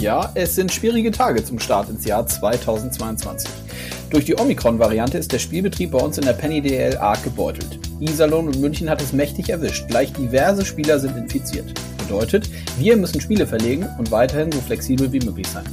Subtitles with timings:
[0.00, 3.50] Ja, es sind schwierige Tage zum Start ins Jahr 2022.
[4.08, 7.78] Durch die Omikron-Variante ist der Spielbetrieb bei uns in der Penny DL arg gebeutelt.
[8.00, 9.88] Iserlohn und München hat es mächtig erwischt.
[9.88, 11.74] Gleich diverse Spieler sind infiziert.
[11.98, 15.64] Bedeutet, wir müssen Spiele verlegen und weiterhin so flexibel wie möglich sein.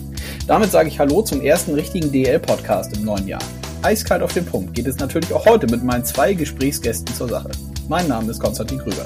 [0.46, 3.42] Damit sage ich Hallo zum ersten richtigen DL-Podcast im neuen Jahr.
[3.82, 7.50] Eiskalt auf den Punkt geht es natürlich auch heute mit meinen zwei Gesprächsgästen zur Sache.
[7.90, 9.06] Mein Name ist Konstantin Krüger.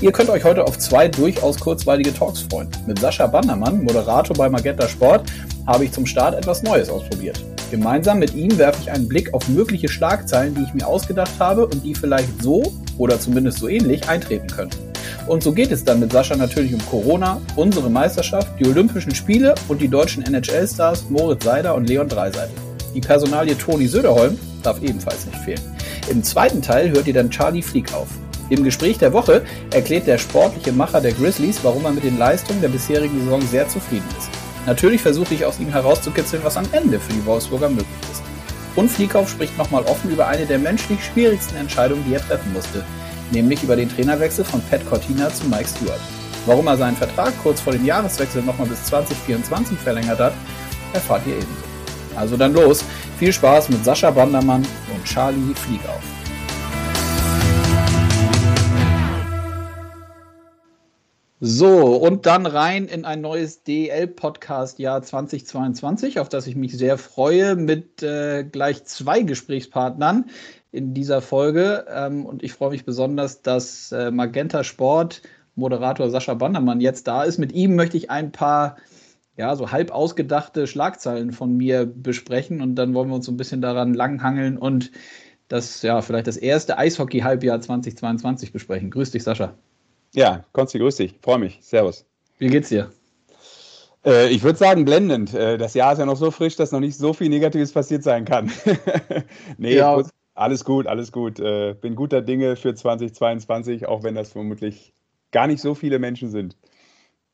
[0.00, 2.68] Ihr könnt euch heute auf zwei durchaus kurzweilige Talks freuen.
[2.86, 5.30] Mit Sascha Bandermann, Moderator bei Magenta Sport,
[5.66, 7.44] habe ich zum Start etwas Neues ausprobiert.
[7.70, 11.66] Gemeinsam mit ihm werfe ich einen Blick auf mögliche Schlagzeilen, die ich mir ausgedacht habe
[11.66, 12.62] und die vielleicht so
[12.96, 14.78] oder zumindest so ähnlich eintreten könnten.
[15.26, 19.54] Und so geht es dann mit Sascha natürlich um Corona, unsere Meisterschaft, die Olympischen Spiele
[19.68, 22.54] und die deutschen NHL-Stars Moritz Seider und Leon Dreiseitel.
[22.94, 25.73] Die Personalie Toni Söderholm darf ebenfalls nicht fehlen.
[26.08, 28.08] Im zweiten Teil hört ihr dann Charlie Flieg auf.
[28.50, 32.60] Im Gespräch der Woche erklärt der sportliche Macher der Grizzlies, warum er mit den Leistungen
[32.60, 34.28] der bisherigen Saison sehr zufrieden ist.
[34.66, 38.22] Natürlich versuche ich aus ihm herauszukitzeln, was am Ende für die Wolfsburger möglich ist.
[38.76, 42.84] Und Flieghoff spricht nochmal offen über eine der menschlich schwierigsten Entscheidungen, die er treffen musste,
[43.30, 46.00] nämlich über den Trainerwechsel von Pat Cortina zu Mike Stewart.
[46.44, 50.34] Warum er seinen Vertrag kurz vor dem Jahreswechsel nochmal bis 2024 verlängert hat,
[50.92, 51.63] erfahrt ihr ebenso.
[52.16, 52.84] Also dann los,
[53.18, 56.02] viel Spaß mit Sascha Bandermann und Charlie Fliegauf.
[61.46, 67.54] So, und dann rein in ein neues DL-Podcast-Jahr 2022, auf das ich mich sehr freue,
[67.54, 70.30] mit äh, gleich zwei Gesprächspartnern
[70.72, 71.84] in dieser Folge.
[71.92, 75.20] Ähm, und ich freue mich besonders, dass äh, Magenta Sport
[75.54, 77.38] Moderator Sascha Bandermann jetzt da ist.
[77.38, 78.76] Mit ihm möchte ich ein paar
[79.36, 83.36] ja, so halb ausgedachte Schlagzeilen von mir besprechen und dann wollen wir uns so ein
[83.36, 84.92] bisschen daran langhangeln und
[85.48, 88.90] das, ja, vielleicht das erste Eishockey-Halbjahr 2022 besprechen.
[88.90, 89.54] Grüß dich, Sascha.
[90.14, 91.14] Ja, Konsti, grüß dich.
[91.20, 91.58] Freue mich.
[91.60, 92.06] Servus.
[92.38, 92.90] Wie geht's dir?
[94.04, 95.34] Äh, ich würde sagen, blendend.
[95.34, 98.02] Äh, das Jahr ist ja noch so frisch, dass noch nicht so viel Negatives passiert
[98.02, 98.50] sein kann.
[99.58, 100.02] nee, ja.
[100.34, 101.40] alles gut, alles gut.
[101.40, 104.94] Äh, bin guter Dinge für 2022, auch wenn das vermutlich
[105.30, 106.56] gar nicht so viele Menschen sind.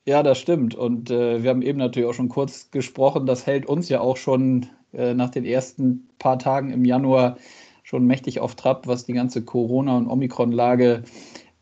[0.06, 0.74] Ja, das stimmt.
[0.74, 3.26] Und äh, wir haben eben natürlich auch schon kurz gesprochen.
[3.26, 7.36] Das hält uns ja auch schon äh, nach den ersten paar Tagen im Januar
[7.82, 11.02] schon mächtig auf Trab, was die ganze Corona- und Omikron-Lage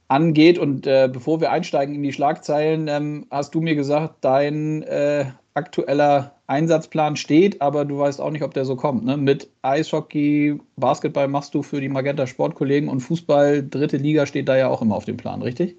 [0.08, 0.58] angeht.
[0.58, 5.26] Und äh, bevor wir einsteigen in die Schlagzeilen, ähm, hast du mir gesagt, dein äh,
[5.54, 9.04] aktueller Einsatzplan steht, aber du weißt auch nicht, ob der so kommt.
[9.04, 9.16] Ne?
[9.16, 14.56] Mit Eishockey, Basketball machst du für die Magenta Sportkollegen und Fußball, dritte Liga steht da
[14.56, 15.76] ja auch immer auf dem Plan, richtig?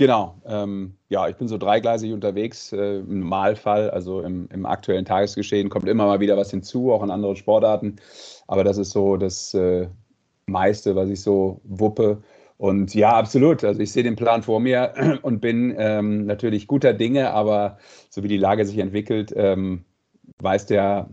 [0.00, 0.40] Genau.
[0.46, 3.90] Ähm, ja, ich bin so dreigleisig unterwegs äh, im Normalfall.
[3.90, 7.96] Also im, im, aktuellen Tagesgeschehen kommt immer mal wieder was hinzu, auch in anderen Sportarten.
[8.46, 9.88] Aber das ist so das äh,
[10.46, 12.22] meiste, was ich so wuppe.
[12.56, 13.62] Und ja, absolut.
[13.62, 17.76] Also ich sehe den Plan vor mir und bin ähm, natürlich guter Dinge, aber
[18.08, 19.84] so wie die Lage sich entwickelt, ähm,
[20.38, 21.10] weiß der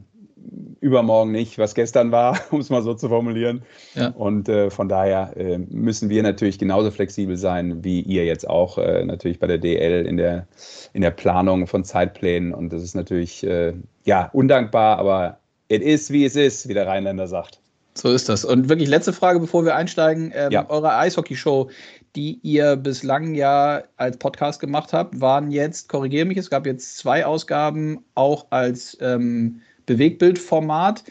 [0.79, 3.63] übermorgen nicht, was gestern war, um es mal so zu formulieren.
[3.95, 4.09] Ja.
[4.09, 8.77] Und äh, von daher äh, müssen wir natürlich genauso flexibel sein, wie ihr jetzt auch
[8.77, 10.47] äh, natürlich bei der DL in der,
[10.93, 12.53] in der Planung von Zeitplänen.
[12.53, 13.73] Und das ist natürlich äh,
[14.05, 17.59] ja undankbar, aber it is, wie es ist, wie der Rheinländer sagt.
[17.97, 18.45] So ist das.
[18.45, 20.31] Und wirklich letzte Frage, bevor wir einsteigen.
[20.35, 20.69] Ähm, ja.
[20.69, 21.71] Eure Eishockey-Show,
[22.15, 26.97] die ihr bislang ja als Podcast gemacht habt, waren jetzt, korrigiere mich, es gab jetzt
[26.97, 31.03] zwei Ausgaben, auch als ähm, Bewegbildformat.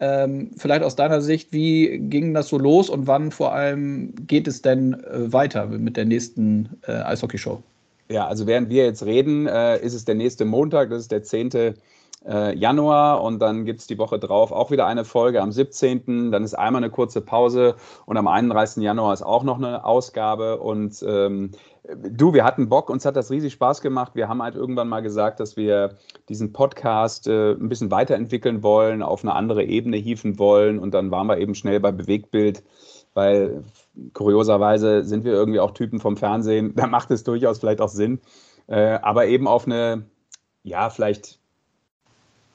[0.00, 4.46] Ähm, vielleicht aus deiner Sicht, wie ging das so los und wann vor allem geht
[4.46, 7.62] es denn äh, weiter mit der nächsten äh, Eishockey-Show?
[8.10, 11.22] Ja, also während wir jetzt reden, äh, ist es der nächste Montag, das ist der
[11.22, 11.74] 10
[12.26, 16.32] äh, Januar und dann gibt es die Woche drauf auch wieder eine Folge am 17.
[16.32, 17.76] Dann ist einmal eine kurze Pause
[18.06, 18.82] und am 31.
[18.82, 20.58] Januar ist auch noch eine Ausgabe.
[20.58, 21.50] Und ähm,
[21.86, 24.12] du, wir hatten Bock, uns hat das riesig Spaß gemacht.
[24.14, 25.98] Wir haben halt irgendwann mal gesagt, dass wir
[26.28, 31.10] diesen Podcast äh, ein bisschen weiterentwickeln wollen, auf eine andere Ebene hieven wollen und dann
[31.10, 32.62] waren wir eben schnell bei Bewegtbild,
[33.12, 33.64] weil
[34.14, 38.20] kurioserweise sind wir irgendwie auch Typen vom Fernsehen, da macht es durchaus vielleicht auch Sinn,
[38.66, 40.06] äh, aber eben auf eine,
[40.62, 41.38] ja, vielleicht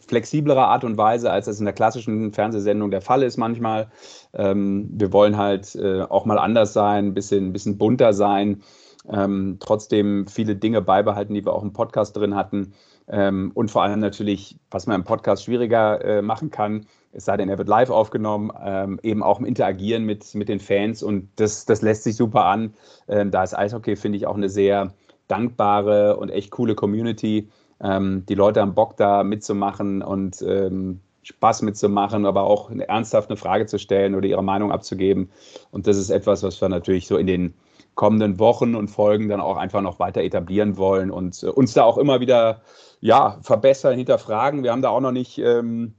[0.09, 3.89] flexiblerer Art und Weise, als das in der klassischen Fernsehsendung der Fall ist manchmal.
[4.33, 8.61] Ähm, wir wollen halt äh, auch mal anders sein, ein bisschen, bisschen bunter sein,
[9.09, 12.73] ähm, trotzdem viele Dinge beibehalten, die wir auch im Podcast drin hatten.
[13.07, 17.37] Ähm, und vor allem natürlich, was man im Podcast schwieriger äh, machen kann, es sei
[17.37, 21.01] denn, er wird live aufgenommen, ähm, eben auch im Interagieren mit, mit den Fans.
[21.01, 22.73] Und das, das lässt sich super an.
[23.07, 24.93] Ähm, da ist Eishockey, finde ich, auch eine sehr
[25.27, 27.49] dankbare und echt coole Community.
[27.81, 33.37] Ähm, die Leute haben Bock da mitzumachen und ähm, Spaß mitzumachen, aber auch ernsthaft eine
[33.37, 35.29] Frage zu stellen oder ihre Meinung abzugeben.
[35.71, 37.53] Und das ist etwas, was wir natürlich so in den
[37.95, 41.83] kommenden Wochen und Folgen dann auch einfach noch weiter etablieren wollen und äh, uns da
[41.83, 42.61] auch immer wieder
[43.01, 44.63] ja, verbessern, hinterfragen.
[44.63, 45.95] Wir haben da auch noch nicht, ähm,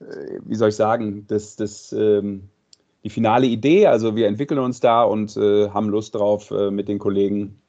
[0.00, 2.48] äh, wie soll ich sagen, das, das, ähm,
[3.02, 3.86] die finale Idee.
[3.86, 7.60] Also wir entwickeln uns da und äh, haben Lust drauf, äh, mit den Kollegen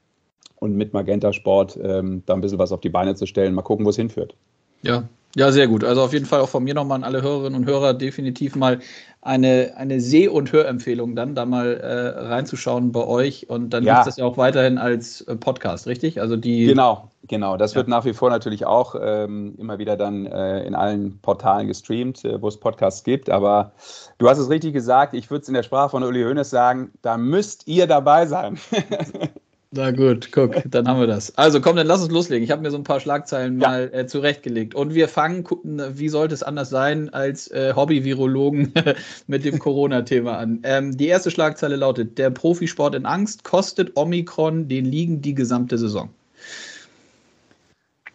[0.66, 3.54] und mit Magenta Sport ähm, da ein bisschen was auf die Beine zu stellen.
[3.54, 4.36] Mal gucken, wo es hinführt.
[4.82, 5.84] Ja, ja, sehr gut.
[5.84, 8.80] Also auf jeden Fall auch von mir nochmal an alle Hörerinnen und Hörer definitiv mal
[9.22, 13.50] eine, eine Seh- und Hörempfehlung dann, da mal äh, reinzuschauen bei euch.
[13.50, 13.96] Und dann ja.
[13.96, 16.22] gibt es das ja auch weiterhin als äh, Podcast, richtig?
[16.22, 16.68] Also die.
[16.68, 17.58] Genau, genau.
[17.58, 17.78] Das ja.
[17.78, 22.24] wird nach wie vor natürlich auch ähm, immer wieder dann äh, in allen Portalen gestreamt,
[22.24, 23.30] äh, wo es Podcasts gibt.
[23.30, 23.74] Aber
[24.20, 26.92] du hast es richtig gesagt, ich würde es in der Sprache von Uli Hoeneß sagen,
[27.02, 28.58] da müsst ihr dabei sein.
[29.76, 31.38] Na gut, guck, dann haben wir das.
[31.38, 32.46] Also komm, dann lass uns loslegen.
[32.46, 33.68] Ich habe mir so ein paar Schlagzeilen ja.
[33.68, 34.74] mal äh, zurechtgelegt.
[34.74, 38.72] Und wir fangen, gucken, wie sollte es anders sein, als äh, Hobby-Virologen
[39.28, 40.60] mit dem Corona-Thema an.
[40.64, 45.78] Ähm, die erste Schlagzeile lautet: Der Profisport in Angst kostet Omikron den Ligen die gesamte
[45.78, 46.10] Saison.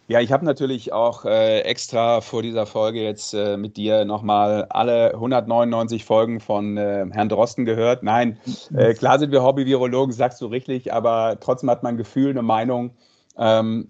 [0.07, 4.65] Ja, ich habe natürlich auch äh, extra vor dieser Folge jetzt äh, mit dir nochmal
[4.69, 8.03] alle 199 Folgen von äh, Herrn Drosten gehört.
[8.03, 8.37] Nein,
[8.73, 12.41] äh, klar sind wir Hobby-Virologen, sagst du richtig, aber trotzdem hat man ein Gefühl, eine
[12.41, 12.91] Meinung.
[13.37, 13.89] Ähm,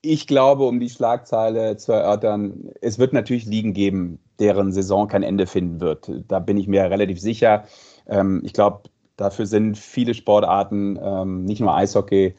[0.00, 5.22] ich glaube, um die Schlagzeile zu erörtern, es wird natürlich Ligen geben, deren Saison kein
[5.22, 6.10] Ende finden wird.
[6.26, 7.64] Da bin ich mir relativ sicher.
[8.08, 8.82] Ähm, ich glaube,
[9.16, 12.34] dafür sind viele Sportarten, ähm, nicht nur Eishockey,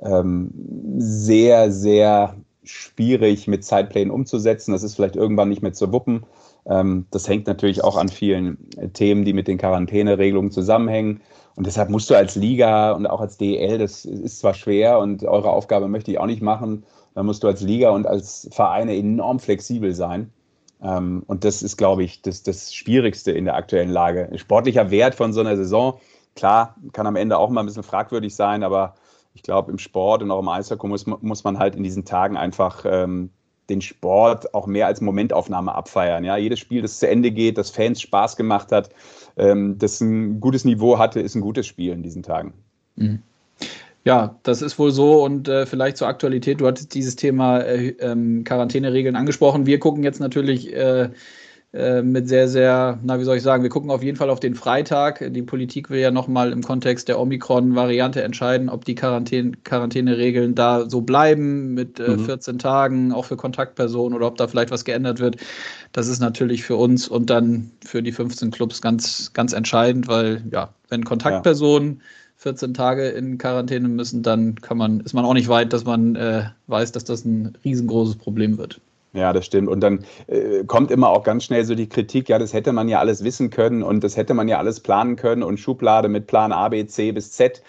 [0.00, 0.52] ähm,
[0.98, 2.36] sehr, sehr
[2.68, 4.72] schwierig mit Zeitplänen umzusetzen.
[4.72, 6.24] Das ist vielleicht irgendwann nicht mehr zu wuppen.
[6.66, 8.58] Ähm, das hängt natürlich auch an vielen
[8.92, 11.20] Themen, die mit den Quarantäneregelungen zusammenhängen.
[11.56, 15.24] Und deshalb musst du als Liga und auch als DEL, das ist zwar schwer und
[15.24, 16.84] eure Aufgabe möchte ich auch nicht machen,
[17.14, 20.30] da musst du als Liga und als Vereine enorm flexibel sein.
[20.80, 24.30] Ähm, und das ist, glaube ich, das, das Schwierigste in der aktuellen Lage.
[24.36, 25.98] Sportlicher Wert von so einer Saison,
[26.36, 28.94] klar, kann am Ende auch mal ein bisschen fragwürdig sein, aber
[29.38, 32.36] ich glaube, im Sport und auch im Eishockey muss, muss man halt in diesen Tagen
[32.36, 33.30] einfach ähm,
[33.70, 36.24] den Sport auch mehr als Momentaufnahme abfeiern.
[36.24, 38.90] Ja, jedes Spiel, das zu Ende geht, das Fans Spaß gemacht hat,
[39.36, 42.52] ähm, das ein gutes Niveau hatte, ist ein gutes Spiel in diesen Tagen.
[42.96, 43.22] Mhm.
[44.04, 46.60] Ja, das ist wohl so und äh, vielleicht zur Aktualität.
[46.60, 49.66] Du hattest dieses Thema äh, ähm, Quarantäneregeln angesprochen.
[49.66, 51.10] Wir gucken jetzt natürlich äh,
[51.72, 54.54] mit sehr, sehr, na, wie soll ich sagen, wir gucken auf jeden Fall auf den
[54.54, 55.22] Freitag.
[55.34, 60.88] Die Politik will ja nochmal im Kontext der Omikron-Variante entscheiden, ob die Quarantäne, Quarantäneregeln da
[60.88, 62.24] so bleiben mit äh, mhm.
[62.24, 65.36] 14 Tagen, auch für Kontaktpersonen oder ob da vielleicht was geändert wird.
[65.92, 70.42] Das ist natürlich für uns und dann für die 15 Clubs ganz, ganz entscheidend, weil
[70.50, 72.04] ja, wenn Kontaktpersonen ja.
[72.36, 76.16] 14 Tage in Quarantäne müssen, dann kann man, ist man auch nicht weit, dass man
[76.16, 78.80] äh, weiß, dass das ein riesengroßes Problem wird.
[79.12, 79.68] Ja, das stimmt.
[79.68, 82.88] Und dann äh, kommt immer auch ganz schnell so die Kritik, ja, das hätte man
[82.88, 86.26] ja alles wissen können und das hätte man ja alles planen können und Schublade mit
[86.26, 87.62] Plan A, B, C bis Z.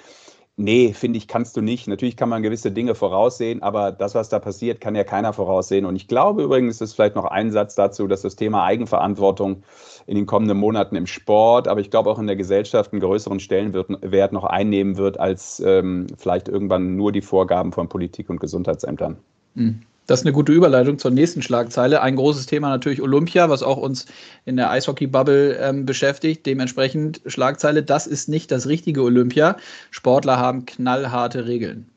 [0.62, 1.88] Nee, finde ich, kannst du nicht.
[1.88, 5.86] Natürlich kann man gewisse Dinge voraussehen, aber das, was da passiert, kann ja keiner voraussehen.
[5.86, 9.64] Und ich glaube übrigens, das ist vielleicht noch ein Satz dazu, dass das Thema Eigenverantwortung
[10.06, 13.40] in den kommenden Monaten im Sport, aber ich glaube auch in der Gesellschaft einen größeren
[13.40, 19.16] Stellenwert noch einnehmen wird, als ähm, vielleicht irgendwann nur die Vorgaben von Politik und Gesundheitsämtern.
[19.56, 19.84] Mhm.
[20.10, 22.02] Das ist eine gute Überleitung zur nächsten Schlagzeile.
[22.02, 24.08] Ein großes Thema natürlich Olympia, was auch uns
[24.44, 26.48] in der Eishockey-Bubble ähm, beschäftigt.
[26.48, 29.58] Dementsprechend Schlagzeile, das ist nicht das richtige Olympia.
[29.92, 31.92] Sportler haben knallharte Regeln.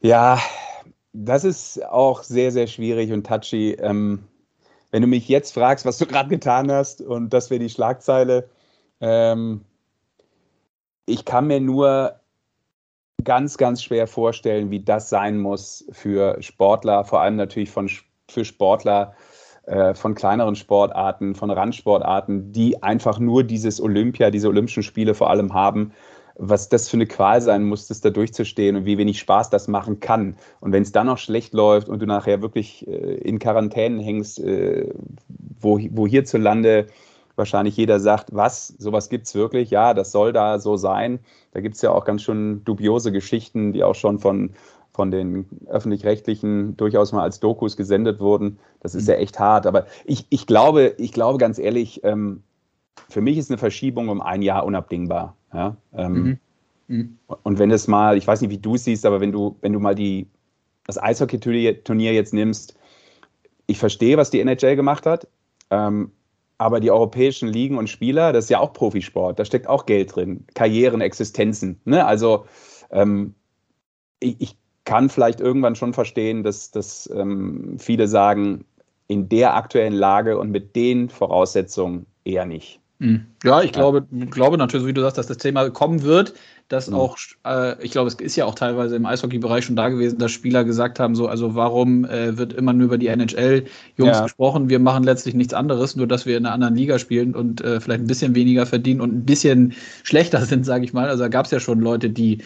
[0.00, 0.40] Ja,
[1.12, 3.74] das ist auch sehr, sehr schwierig und touchy.
[3.74, 4.24] Ähm,
[4.90, 8.48] wenn du mich jetzt fragst, was du gerade getan hast, und das wäre die Schlagzeile,
[9.00, 9.60] ähm,
[11.06, 12.18] ich kann mir nur
[13.24, 17.90] ganz, ganz schwer vorstellen, wie das sein muss für Sportler, vor allem natürlich von,
[18.28, 19.14] für Sportler
[19.66, 25.30] äh, von kleineren Sportarten, von Randsportarten, die einfach nur dieses Olympia, diese Olympischen Spiele vor
[25.30, 25.92] allem haben,
[26.36, 29.68] was das für eine Qual sein muss, das da durchzustehen und wie wenig Spaß das
[29.68, 30.36] machen kann.
[30.60, 34.40] Und wenn es dann noch schlecht läuft und du nachher wirklich äh, in Quarantänen hängst,
[34.40, 34.92] äh,
[35.60, 36.86] wo, wo hierzulande
[37.36, 41.18] wahrscheinlich jeder sagt, was, sowas gibt es wirklich, ja, das soll da so sein.
[41.52, 44.50] Da gibt es ja auch ganz schön dubiose Geschichten, die auch schon von,
[44.92, 48.58] von den öffentlich-rechtlichen durchaus mal als Dokus gesendet wurden.
[48.80, 49.14] Das ist mhm.
[49.14, 49.66] ja echt hart.
[49.66, 52.42] Aber ich, ich, glaube, ich glaube ganz ehrlich, ähm,
[53.08, 55.34] für mich ist eine Verschiebung um ein Jahr unabdingbar.
[55.52, 55.76] Ja?
[55.92, 56.38] Ähm, mhm.
[56.86, 57.18] Mhm.
[57.42, 59.72] Und wenn es mal, ich weiß nicht, wie du es siehst, aber wenn du, wenn
[59.72, 60.26] du mal die,
[60.86, 62.76] das Eishockey-Turnier jetzt nimmst,
[63.66, 65.26] ich verstehe, was die NHL gemacht hat.
[65.70, 66.12] Ähm,
[66.58, 70.14] aber die europäischen Ligen und Spieler, das ist ja auch Profisport, da steckt auch Geld
[70.14, 71.80] drin, Karrieren, Existenzen.
[71.84, 72.04] Ne?
[72.04, 72.46] Also
[72.90, 73.34] ähm,
[74.20, 74.56] ich, ich,
[74.86, 78.66] kann vielleicht irgendwann schon verstehen, dass, dass ähm, viele sagen,
[79.06, 82.80] in der aktuellen Lage und mit den Voraussetzungen eher nicht.
[83.00, 83.26] Hm.
[83.42, 86.34] Ja, ich glaube, glaube natürlich, wie du sagst, dass das Thema kommen wird,
[86.68, 86.94] dass mhm.
[86.94, 90.30] auch, äh, ich glaube, es ist ja auch teilweise im Eishockey-Bereich schon da gewesen, dass
[90.30, 94.22] Spieler gesagt haben, so, also warum äh, wird immer nur über die NHL-Jungs ja.
[94.22, 94.68] gesprochen?
[94.68, 97.80] Wir machen letztlich nichts anderes, nur dass wir in einer anderen Liga spielen und äh,
[97.80, 99.74] vielleicht ein bisschen weniger verdienen und ein bisschen
[100.04, 101.08] schlechter sind, sage ich mal.
[101.08, 102.38] Also da gab es ja schon Leute, die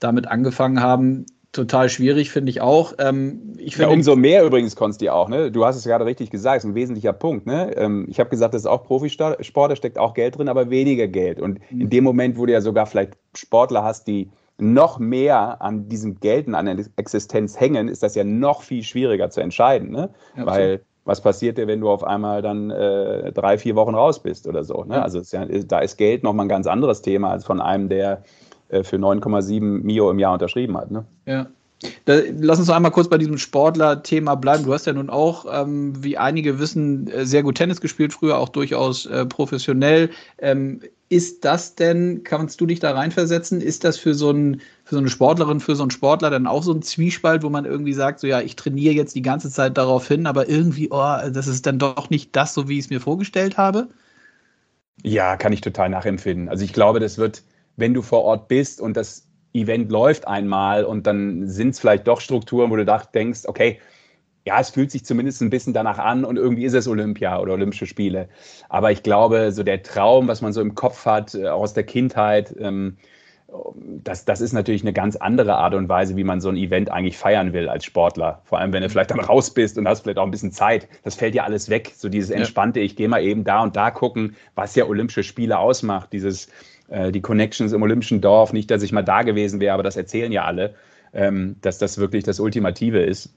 [0.00, 2.94] damit angefangen haben, total schwierig, finde ich auch.
[2.98, 5.28] Ähm, ich ja, umso mehr übrigens, Konsti, auch.
[5.28, 5.50] Ne?
[5.50, 7.46] Du hast es gerade richtig gesagt, ist ein wesentlicher Punkt.
[7.46, 7.76] Ne?
[7.76, 9.38] Ähm, ich habe gesagt, das ist auch Profisport,
[9.70, 11.40] da steckt auch Geld drin, aber weniger Geld.
[11.40, 11.80] Und mhm.
[11.82, 16.20] in dem Moment, wo du ja sogar vielleicht Sportler hast, die noch mehr an diesem
[16.20, 19.90] Geld und an der Existenz hängen, ist das ja noch viel schwieriger zu entscheiden.
[19.90, 20.10] Ne?
[20.36, 24.22] Ja, Weil was passiert dir, wenn du auf einmal dann äh, drei, vier Wochen raus
[24.22, 24.84] bist oder so?
[24.84, 25.02] Ne?
[25.02, 28.22] Also ist ja, da ist Geld nochmal ein ganz anderes Thema als von einem, der
[28.82, 30.90] für 9,7 Mio im Jahr unterschrieben hat.
[30.90, 31.04] Ne?
[31.26, 31.46] Ja.
[32.04, 34.64] Da, lass uns noch einmal kurz bei diesem Sportler-Thema bleiben.
[34.64, 38.38] Du hast ja nun auch, ähm, wie einige wissen, äh, sehr gut Tennis gespielt, früher
[38.38, 40.10] auch durchaus äh, professionell.
[40.38, 44.94] Ähm, ist das denn, kannst du dich da reinversetzen, ist das für so, ein, für
[44.94, 47.94] so eine Sportlerin, für so einen Sportler dann auch so ein Zwiespalt, wo man irgendwie
[47.94, 51.48] sagt, so ja, ich trainiere jetzt die ganze Zeit darauf hin, aber irgendwie, oh, das
[51.48, 53.88] ist dann doch nicht das, so wie ich es mir vorgestellt habe?
[55.02, 56.48] Ja, kann ich total nachempfinden.
[56.48, 57.42] Also ich glaube, das wird
[57.80, 62.06] wenn du vor Ort bist und das Event läuft einmal und dann sind es vielleicht
[62.06, 63.80] doch Strukturen, wo du denkst, okay,
[64.46, 67.54] ja, es fühlt sich zumindest ein bisschen danach an und irgendwie ist es Olympia oder
[67.54, 68.28] Olympische Spiele.
[68.68, 71.84] Aber ich glaube, so der Traum, was man so im Kopf hat, äh, aus der
[71.84, 72.96] Kindheit, ähm,
[74.04, 76.90] das, das ist natürlich eine ganz andere Art und Weise, wie man so ein Event
[76.90, 78.42] eigentlich feiern will als Sportler.
[78.44, 80.88] Vor allem, wenn du vielleicht dann raus bist und hast vielleicht auch ein bisschen Zeit.
[81.02, 81.92] Das fällt ja alles weg.
[81.96, 85.58] So dieses entspannte, ich gehe mal eben da und da gucken, was ja Olympische Spiele
[85.58, 86.12] ausmacht.
[86.12, 86.48] Dieses
[86.90, 89.96] äh, die Connections im Olympischen Dorf, nicht, dass ich mal da gewesen wäre, aber das
[89.96, 90.74] erzählen ja alle,
[91.12, 93.32] ähm, dass das wirklich das Ultimative ist.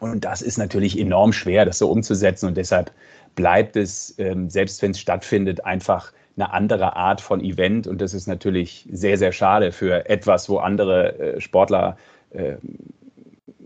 [0.00, 2.46] Und das ist natürlich enorm schwer, das so umzusetzen.
[2.46, 2.92] Und deshalb
[3.34, 7.86] bleibt es, ähm, selbst wenn es stattfindet, einfach eine andere Art von Event.
[7.86, 11.96] Und das ist natürlich sehr, sehr schade für etwas, wo andere äh, Sportler
[12.30, 12.56] äh,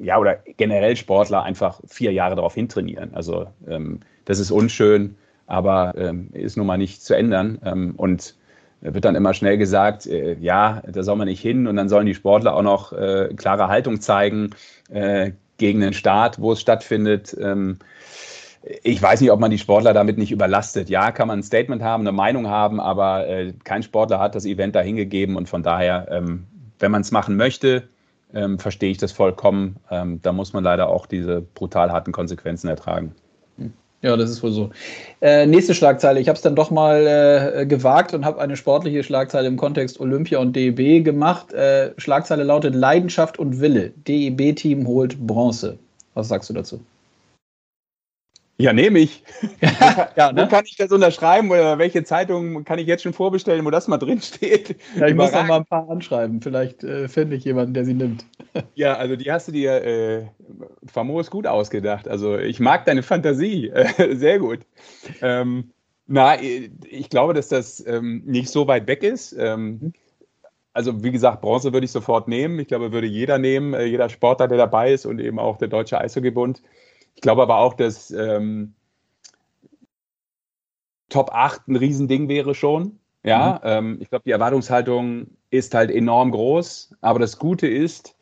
[0.03, 3.13] ja, oder generell Sportler einfach vier Jahre darauf hintrainieren.
[3.15, 7.59] Also ähm, das ist unschön, aber ähm, ist nun mal nicht zu ändern.
[7.65, 8.37] Ähm, und
[8.81, 12.07] wird dann immer schnell gesagt, äh, ja, da soll man nicht hin und dann sollen
[12.07, 14.51] die Sportler auch noch äh, klare Haltung zeigen
[14.91, 17.37] äh, gegen den Staat, wo es stattfindet.
[17.41, 17.79] Ähm,
[18.83, 20.91] ich weiß nicht, ob man die Sportler damit nicht überlastet.
[20.91, 24.45] Ja, kann man ein Statement haben, eine Meinung haben, aber äh, kein Sportler hat das
[24.45, 26.47] Event da hingegeben und von daher, ähm,
[26.79, 27.89] wenn man es machen möchte,
[28.35, 29.77] ähm, verstehe ich das vollkommen.
[29.91, 33.15] Ähm, da muss man leider auch diese brutal harten Konsequenzen ertragen.
[34.03, 34.71] Ja, das ist wohl so.
[35.21, 36.21] Äh, nächste Schlagzeile.
[36.21, 40.01] Ich habe es dann doch mal äh, gewagt und habe eine sportliche Schlagzeile im Kontext
[40.01, 41.53] Olympia und DEB gemacht.
[41.53, 43.93] Äh, Schlagzeile lautet Leidenschaft und Wille.
[44.07, 45.79] DEB-Team holt Bronze.
[46.15, 46.81] Was sagst du dazu?
[48.57, 49.23] Ja, nehme ich.
[50.17, 50.43] ja, ne?
[50.43, 53.89] Wo kann ich das unterschreiben oder welche Zeitung kann ich jetzt schon vorbestellen, wo das
[53.89, 54.77] mal drin steht?
[54.97, 56.43] Ja, ich muss noch mal ein paar anschreiben.
[56.43, 58.25] Vielleicht äh, finde ich jemanden, der sie nimmt.
[58.75, 60.27] Ja, also die hast du dir äh,
[60.87, 62.09] famos gut ausgedacht.
[62.09, 63.73] Also ich mag deine Fantasie.
[64.13, 64.61] Sehr gut.
[65.23, 65.71] Ähm,
[66.07, 69.33] na, ich glaube, dass das ähm, nicht so weit weg ist.
[69.39, 69.93] Ähm,
[70.73, 72.59] also wie gesagt, Bronze würde ich sofort nehmen.
[72.59, 75.69] Ich glaube, würde jeder nehmen, äh, jeder Sportler, der dabei ist und eben auch der
[75.69, 76.63] Deutsche Eishockeybund.
[77.15, 78.75] Ich glaube aber auch, dass ähm,
[81.09, 82.99] Top 8 ein Riesending wäre schon.
[83.23, 83.69] Ja, mhm.
[83.69, 86.95] ähm, ich glaube, die Erwartungshaltung ist halt enorm groß.
[87.01, 88.17] Aber das Gute ist,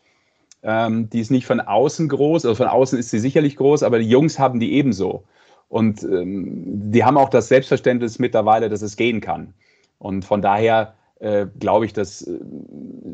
[0.63, 3.99] ähm, die ist nicht von außen groß, also von außen ist sie sicherlich groß, aber
[3.99, 5.25] die Jungs haben die ebenso.
[5.69, 9.55] Und ähm, die haben auch das Selbstverständnis mittlerweile, dass es gehen kann.
[9.99, 12.39] Und von daher äh, glaube ich, dass äh,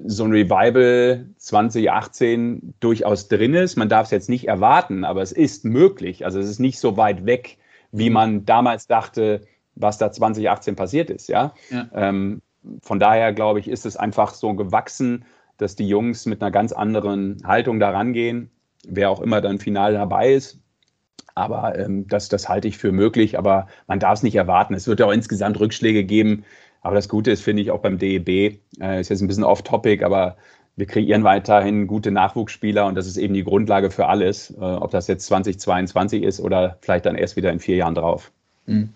[0.07, 3.77] so ein Revival 2018 durchaus drin ist.
[3.77, 6.25] Man darf es jetzt nicht erwarten, aber es ist möglich.
[6.25, 7.59] Also es ist nicht so weit weg,
[7.93, 9.41] wie man damals dachte,
[9.75, 11.29] was da 2018 passiert ist.
[11.29, 11.55] Ja.
[11.71, 11.89] ja.
[11.95, 12.43] Ähm,
[12.83, 15.25] von daher glaube ich, ist es einfach so gewachsen,
[15.59, 18.51] dass die Jungs mit einer ganz anderen Haltung da rangehen,
[18.87, 20.59] wer auch immer dann final dabei ist.
[21.35, 24.75] Aber ähm, das, das halte ich für möglich, aber man darf es nicht erwarten.
[24.75, 26.45] Es wird ja auch insgesamt Rückschläge geben.
[26.81, 30.05] Aber das Gute ist, finde ich, auch beim DEB, äh, ist jetzt ein bisschen off-topic,
[30.05, 30.37] aber
[30.77, 34.91] wir kreieren weiterhin gute Nachwuchsspieler und das ist eben die Grundlage für alles, äh, ob
[34.91, 38.33] das jetzt 2022 ist oder vielleicht dann erst wieder in vier Jahren drauf.
[38.67, 38.91] Mhm.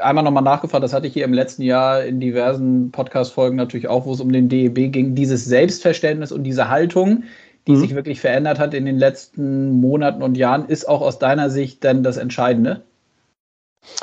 [0.00, 4.06] Einmal nochmal nachgefragt, das hatte ich hier im letzten Jahr in diversen Podcast-Folgen natürlich auch,
[4.06, 7.24] wo es um den DEB ging, dieses Selbstverständnis und diese Haltung,
[7.66, 7.76] die mhm.
[7.80, 11.82] sich wirklich verändert hat in den letzten Monaten und Jahren, ist auch aus deiner Sicht
[11.82, 12.82] dann das Entscheidende?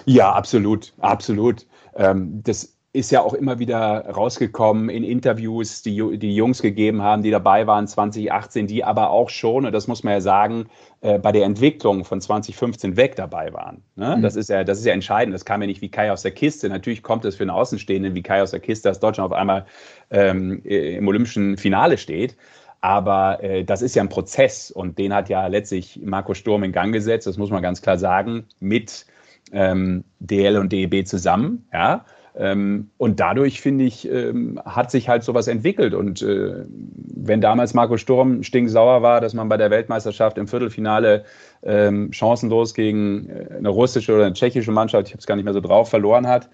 [0.06, 1.66] Ja, absolut, absolut.
[1.96, 7.24] Ähm, das ist ja auch immer wieder rausgekommen in Interviews, die die Jungs gegeben haben,
[7.24, 10.66] die dabei waren 2018, die aber auch schon, und das muss man ja sagen,
[11.00, 13.82] äh, bei der Entwicklung von 2015 weg dabei waren.
[13.96, 14.18] Ne?
[14.18, 14.22] Mhm.
[14.22, 15.34] Das, ist ja, das ist ja entscheidend.
[15.34, 16.68] Das kam ja nicht wie Kai aus der Kiste.
[16.68, 19.66] Natürlich kommt es für einen Außenstehenden wie Kai aus der Kiste, dass Deutschland auf einmal
[20.10, 22.36] ähm, im olympischen Finale steht.
[22.82, 26.74] Aber äh, das ist ja ein Prozess und den hat ja letztlich Marco Sturm in
[26.74, 29.06] Gang gesetzt, das muss man ganz klar sagen, mit
[29.54, 31.68] ähm, DL und DEB zusammen.
[31.72, 32.06] Ja?
[32.36, 35.94] Ähm, und dadurch, finde ich, ähm, hat sich halt sowas entwickelt.
[35.94, 41.26] Und äh, wenn damals Marco Sturm stinksauer war, dass man bei der Weltmeisterschaft im Viertelfinale
[41.64, 45.46] ähm, chancenlos gegen äh, eine russische oder eine tschechische Mannschaft, ich habe es gar nicht
[45.46, 46.50] mehr so drauf, verloren hat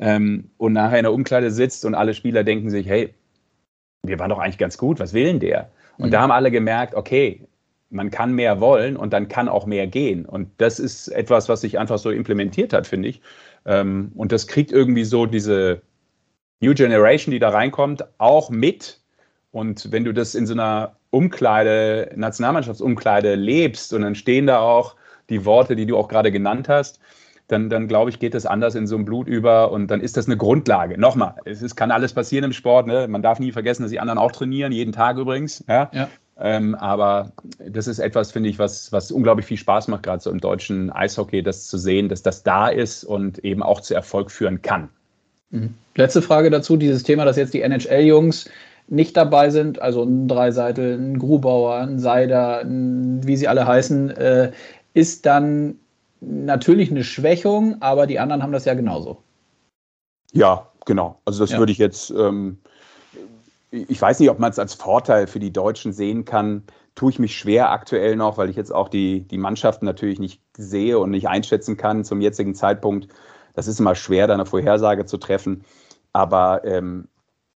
[0.00, 3.12] und nachher in der Umkleide sitzt und alle Spieler denken sich, hey,
[4.04, 5.70] wir waren doch eigentlich ganz gut, was will denn der?
[5.96, 6.10] Und mhm.
[6.12, 7.48] da haben alle gemerkt, okay,
[7.90, 10.26] man kann mehr wollen und dann kann auch mehr gehen.
[10.26, 13.22] Und das ist etwas, was sich einfach so implementiert hat, finde ich.
[13.68, 15.82] Ähm, und das kriegt irgendwie so diese
[16.60, 19.00] New Generation, die da reinkommt, auch mit.
[19.52, 24.96] Und wenn du das in so einer Umkleide, Nationalmannschaftsumkleide lebst und dann stehen da auch
[25.28, 26.98] die Worte, die du auch gerade genannt hast,
[27.46, 30.16] dann, dann glaube ich, geht das anders in so ein Blut über und dann ist
[30.16, 30.98] das eine Grundlage.
[30.98, 32.86] Nochmal, es ist, kann alles passieren im Sport.
[32.86, 33.06] Ne?
[33.08, 35.64] Man darf nie vergessen, dass die anderen auch trainieren, jeden Tag übrigens.
[35.68, 35.90] Ja?
[35.92, 36.08] ja.
[36.40, 40.30] Ähm, aber das ist etwas, finde ich, was, was unglaublich viel Spaß macht, gerade so
[40.30, 44.30] im deutschen Eishockey, das zu sehen, dass das da ist und eben auch zu Erfolg
[44.30, 44.88] führen kann.
[45.50, 45.74] Mhm.
[45.96, 48.48] Letzte Frage dazu: dieses Thema, dass jetzt die NHL-Jungs
[48.86, 54.10] nicht dabei sind, also ein Dreiseitel, ein Grubauer, ein Seider, ein, wie sie alle heißen,
[54.10, 54.52] äh,
[54.94, 55.76] ist dann
[56.20, 59.18] natürlich eine Schwächung, aber die anderen haben das ja genauso.
[60.32, 61.20] Ja, genau.
[61.24, 61.58] Also das ja.
[61.58, 62.58] würde ich jetzt ähm,
[63.70, 66.64] ich weiß nicht, ob man es als Vorteil für die Deutschen sehen kann.
[66.94, 70.40] Tue ich mich schwer aktuell noch, weil ich jetzt auch die, die Mannschaften natürlich nicht
[70.56, 73.08] sehe und nicht einschätzen kann zum jetzigen Zeitpunkt.
[73.54, 75.64] Das ist immer schwer, da eine Vorhersage zu treffen.
[76.12, 77.08] Aber ähm,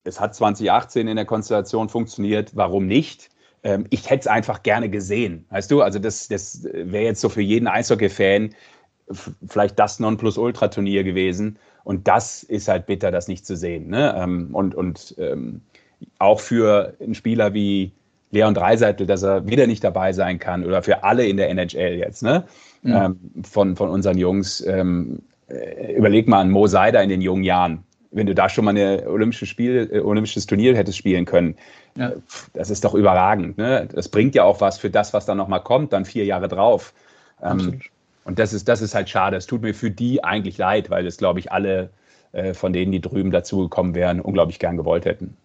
[0.04, 2.56] es hat 2018 in der Konstellation funktioniert.
[2.56, 3.30] Warum nicht?
[3.62, 5.46] Ähm, ich hätte es einfach gerne gesehen.
[5.50, 8.54] Weißt du, also das, das wäre jetzt so für jeden Eishockey-Fan
[9.46, 11.58] vielleicht das Nonplusultra-Turnier gewesen.
[11.84, 13.88] Und das ist halt bitter, das nicht zu sehen.
[13.88, 14.14] Ne?
[14.16, 15.62] Ähm, und und ähm,
[16.18, 17.92] auch für einen Spieler wie
[18.30, 21.94] Leon Dreiseitel, dass er wieder nicht dabei sein kann oder für alle in der NHL
[21.94, 22.44] jetzt, ne?
[22.82, 22.94] Mhm.
[22.94, 24.64] Ähm, von, von unseren Jungs.
[24.66, 27.84] Ähm, äh, überleg mal an Mo Seider in den jungen Jahren.
[28.12, 31.56] Wenn du da schon mal ein Olympische Spiel, äh, olympisches Turnier hättest spielen können,
[31.96, 32.12] ja.
[32.54, 33.58] das ist doch überragend.
[33.58, 33.88] Ne?
[33.92, 36.92] Das bringt ja auch was für das, was dann nochmal kommt, dann vier Jahre drauf.
[37.42, 37.80] Ähm,
[38.24, 39.36] und das ist, das ist halt schade.
[39.36, 41.90] Es tut mir für die eigentlich leid, weil das, glaube ich, alle
[42.32, 45.36] äh, von denen, die drüben dazugekommen wären, unglaublich gern gewollt hätten.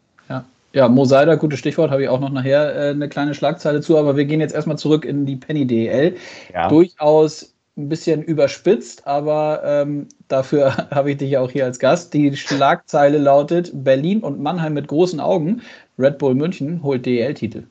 [0.76, 0.90] Ja.
[0.90, 4.26] Mosaida, gutes Stichwort, habe ich auch noch nachher äh, eine kleine Schlagzeile zu, aber wir
[4.26, 6.18] gehen jetzt erstmal zurück in die Penny DL.
[6.54, 6.68] Ja.
[6.68, 12.14] Durchaus ein bisschen überspitzt, aber ähm, dafür habe ich dich ja auch hier als Gast.
[12.14, 15.62] Die Schlagzeile lautet: Berlin und Mannheim mit großen Augen.
[15.98, 17.64] Red Bull München holt DEL-Titel.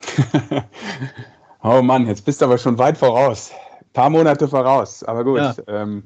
[1.62, 3.52] oh Mann, jetzt bist du aber schon weit voraus.
[3.78, 5.38] Ein paar Monate voraus, aber gut.
[5.38, 5.54] Ja.
[5.68, 6.04] Ähm.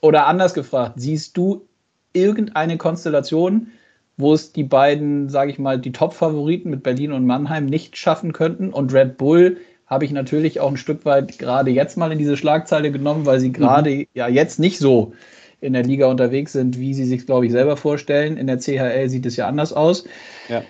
[0.00, 1.66] Oder anders gefragt, siehst du
[2.12, 3.72] irgendeine Konstellation,
[4.16, 8.32] wo es die beiden, sage ich mal, die Top-Favoriten mit Berlin und Mannheim nicht schaffen
[8.32, 8.70] könnten.
[8.70, 12.36] Und Red Bull habe ich natürlich auch ein Stück weit gerade jetzt mal in diese
[12.36, 14.06] Schlagzeile genommen, weil sie gerade mhm.
[14.14, 15.12] ja jetzt nicht so
[15.60, 18.36] in der Liga unterwegs sind, wie sie sich, glaube ich, selber vorstellen.
[18.36, 20.04] In der CHL sieht es ja anders aus.
[20.48, 20.62] Ja,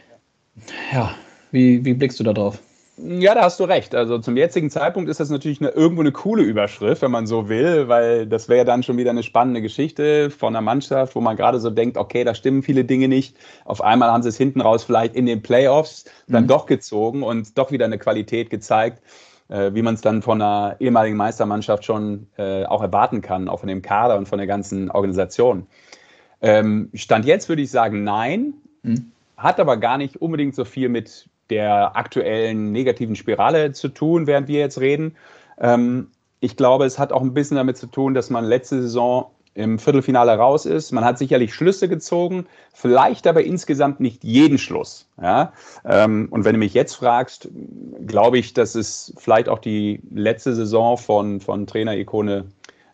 [0.93, 1.15] ja
[1.51, 2.61] wie, wie blickst du da drauf?
[2.99, 3.95] Ja, da hast du recht.
[3.95, 7.51] Also zum jetzigen Zeitpunkt ist das natürlich eine, irgendwo eine coole Überschrift, wenn man so
[7.51, 11.37] will, weil das wäre dann schon wieder eine spannende Geschichte von einer Mannschaft, wo man
[11.37, 13.37] gerade so denkt, okay, da stimmen viele Dinge nicht.
[13.67, 16.49] Auf einmal haben sie es hinten raus vielleicht in den Playoffs dann mhm.
[16.49, 19.03] doch gezogen und doch wieder eine Qualität gezeigt,
[19.49, 23.61] äh, wie man es dann von einer ehemaligen Meistermannschaft schon äh, auch erwarten kann, auch
[23.61, 25.67] von dem Kader und von der ganzen Organisation.
[26.41, 28.55] Ähm, Stand jetzt würde ich sagen, nein.
[28.83, 29.13] Mhm.
[29.37, 34.49] Hat aber gar nicht unbedingt so viel mit der aktuellen negativen Spirale zu tun, während
[34.49, 35.17] wir jetzt reden.
[35.61, 36.09] Ähm,
[36.41, 39.79] ich glaube, es hat auch ein bisschen damit zu tun, dass man letzte Saison im
[39.79, 40.93] Viertelfinale raus ist.
[40.93, 45.09] Man hat sicherlich Schlüsse gezogen, vielleicht aber insgesamt nicht jeden Schluss.
[45.21, 45.55] Ja?
[45.85, 47.49] Ähm, und wenn du mich jetzt fragst,
[48.07, 52.45] glaube ich, dass es vielleicht auch die letzte Saison von, von Trainer-Ikone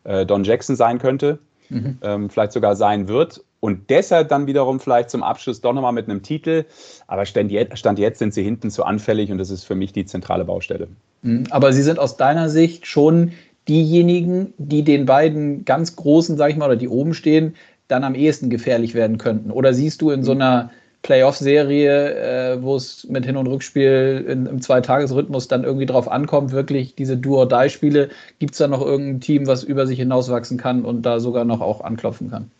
[0.05, 1.99] äh, Don Jackson sein könnte, mhm.
[2.01, 6.09] ähm, vielleicht sogar sein wird und deshalb dann wiederum vielleicht zum Abschluss doch nochmal mit
[6.09, 6.65] einem Titel.
[7.07, 9.93] Aber Stand jetzt, Stand jetzt sind sie hinten zu anfällig und das ist für mich
[9.93, 10.89] die zentrale Baustelle.
[11.23, 11.45] Mhm.
[11.51, 13.31] Aber sie sind aus deiner Sicht schon
[13.69, 17.55] diejenigen, die den beiden ganz großen, sag ich mal, oder die oben stehen,
[17.87, 19.53] dann am ehesten gefährlich werden könnten.
[19.53, 20.73] Oder siehst du in so einer
[21.03, 26.51] Playoff-Serie, äh, wo es mit Hin- und Rückspiel in, im Zweitagesrhythmus dann irgendwie drauf ankommt,
[26.51, 28.09] wirklich diese Do-or-Die-Spiele,
[28.41, 31.61] gibt es da noch irgendein Team, was über sich hinauswachsen kann und da sogar noch
[31.61, 32.51] auch anklopfen kann?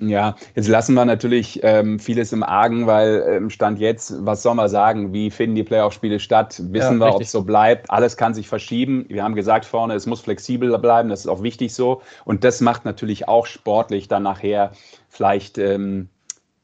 [0.00, 4.56] Ja, jetzt lassen wir natürlich ähm, vieles im Argen, weil ähm, Stand jetzt, was soll
[4.56, 6.60] man sagen, wie finden die Playoff-Spiele statt?
[6.72, 7.88] Wissen ja, wir, ob es so bleibt?
[7.90, 9.06] Alles kann sich verschieben.
[9.08, 12.02] Wir haben gesagt vorne, es muss flexibel bleiben, das ist auch wichtig so.
[12.24, 14.72] Und das macht natürlich auch sportlich dann nachher
[15.08, 16.08] vielleicht ähm,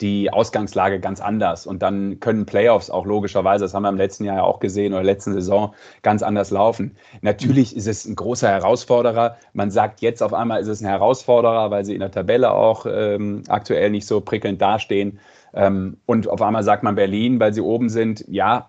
[0.01, 1.67] die Ausgangslage ganz anders.
[1.67, 4.93] Und dann können Playoffs auch logischerweise, das haben wir im letzten Jahr ja auch gesehen
[4.95, 6.97] oder letzten Saison, ganz anders laufen.
[7.21, 9.37] Natürlich ist es ein großer Herausforderer.
[9.53, 12.87] Man sagt jetzt auf einmal, ist es ein Herausforderer, weil sie in der Tabelle auch
[12.89, 15.19] ähm, aktuell nicht so prickelnd dastehen.
[15.53, 18.69] Ähm, und auf einmal sagt man Berlin, weil sie oben sind, ja,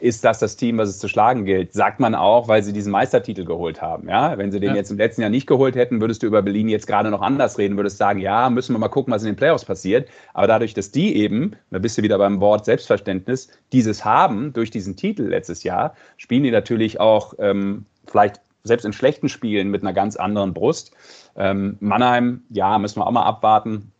[0.00, 1.72] ist das das Team, was es zu schlagen gilt.
[1.72, 4.08] Sagt man auch, weil sie diesen Meistertitel geholt haben.
[4.08, 4.76] Ja, wenn sie den ja.
[4.76, 7.58] jetzt im letzten Jahr nicht geholt hätten, würdest du über Berlin jetzt gerade noch anders
[7.58, 10.08] reden, würdest sagen, ja, müssen wir mal gucken, was in den Playoffs passiert.
[10.34, 14.70] Aber dadurch, dass die eben, da bist du wieder beim Wort Selbstverständnis, dieses haben durch
[14.70, 19.82] diesen Titel letztes Jahr, spielen die natürlich auch ähm, vielleicht selbst in schlechten Spielen mit
[19.82, 20.92] einer ganz anderen Brust.
[21.36, 23.92] Ähm, Mannheim, ja, müssen wir auch mal abwarten,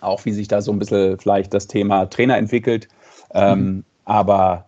[0.00, 2.88] auch wie sich da so ein bisschen vielleicht das Thema Trainer entwickelt.
[3.34, 3.84] Ähm, mhm.
[4.04, 4.67] Aber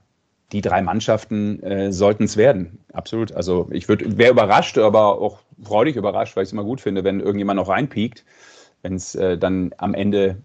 [0.52, 2.78] die drei Mannschaften äh, sollten es werden.
[2.92, 3.32] Absolut.
[3.32, 7.20] Also ich wäre überrascht, aber auch freudig überrascht, weil ich es immer gut finde, wenn
[7.20, 8.24] irgendjemand noch reinpiekt,
[8.82, 10.36] wenn es äh, dann am Ende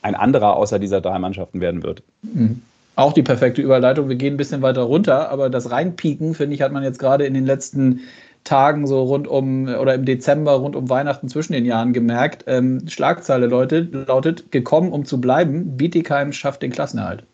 [0.00, 2.02] ein anderer außer dieser drei Mannschaften werden wird.
[2.22, 2.62] Mhm.
[2.94, 4.08] Auch die perfekte Überleitung.
[4.08, 7.24] Wir gehen ein bisschen weiter runter, aber das Reinpieken, finde ich, hat man jetzt gerade
[7.24, 8.00] in den letzten
[8.44, 12.44] Tagen so rund um oder im Dezember rund um Weihnachten zwischen den Jahren gemerkt.
[12.48, 17.24] Ähm, Schlagzeile Leute, lautet, gekommen um zu bleiben, Bietigheim schafft den Klassenerhalt.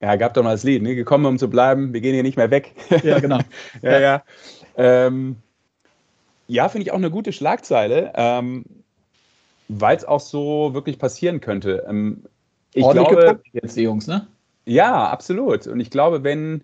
[0.00, 0.94] Ja, gab doch mal das Lied, ne?
[0.94, 2.74] gekommen, um zu bleiben, wir gehen hier nicht mehr weg.
[3.02, 3.38] Ja, genau.
[3.82, 4.22] ja, ja.
[4.76, 5.36] Ähm,
[6.46, 8.64] ja, finde ich auch eine gute Schlagzeile, ähm,
[9.68, 11.84] weil es auch so wirklich passieren könnte.
[11.88, 12.24] Ähm,
[12.74, 14.26] ich Ordentlich glaube, gepackt jetzt die Jungs, ne?
[14.66, 15.66] Ja, absolut.
[15.66, 16.62] Und ich glaube, wenn,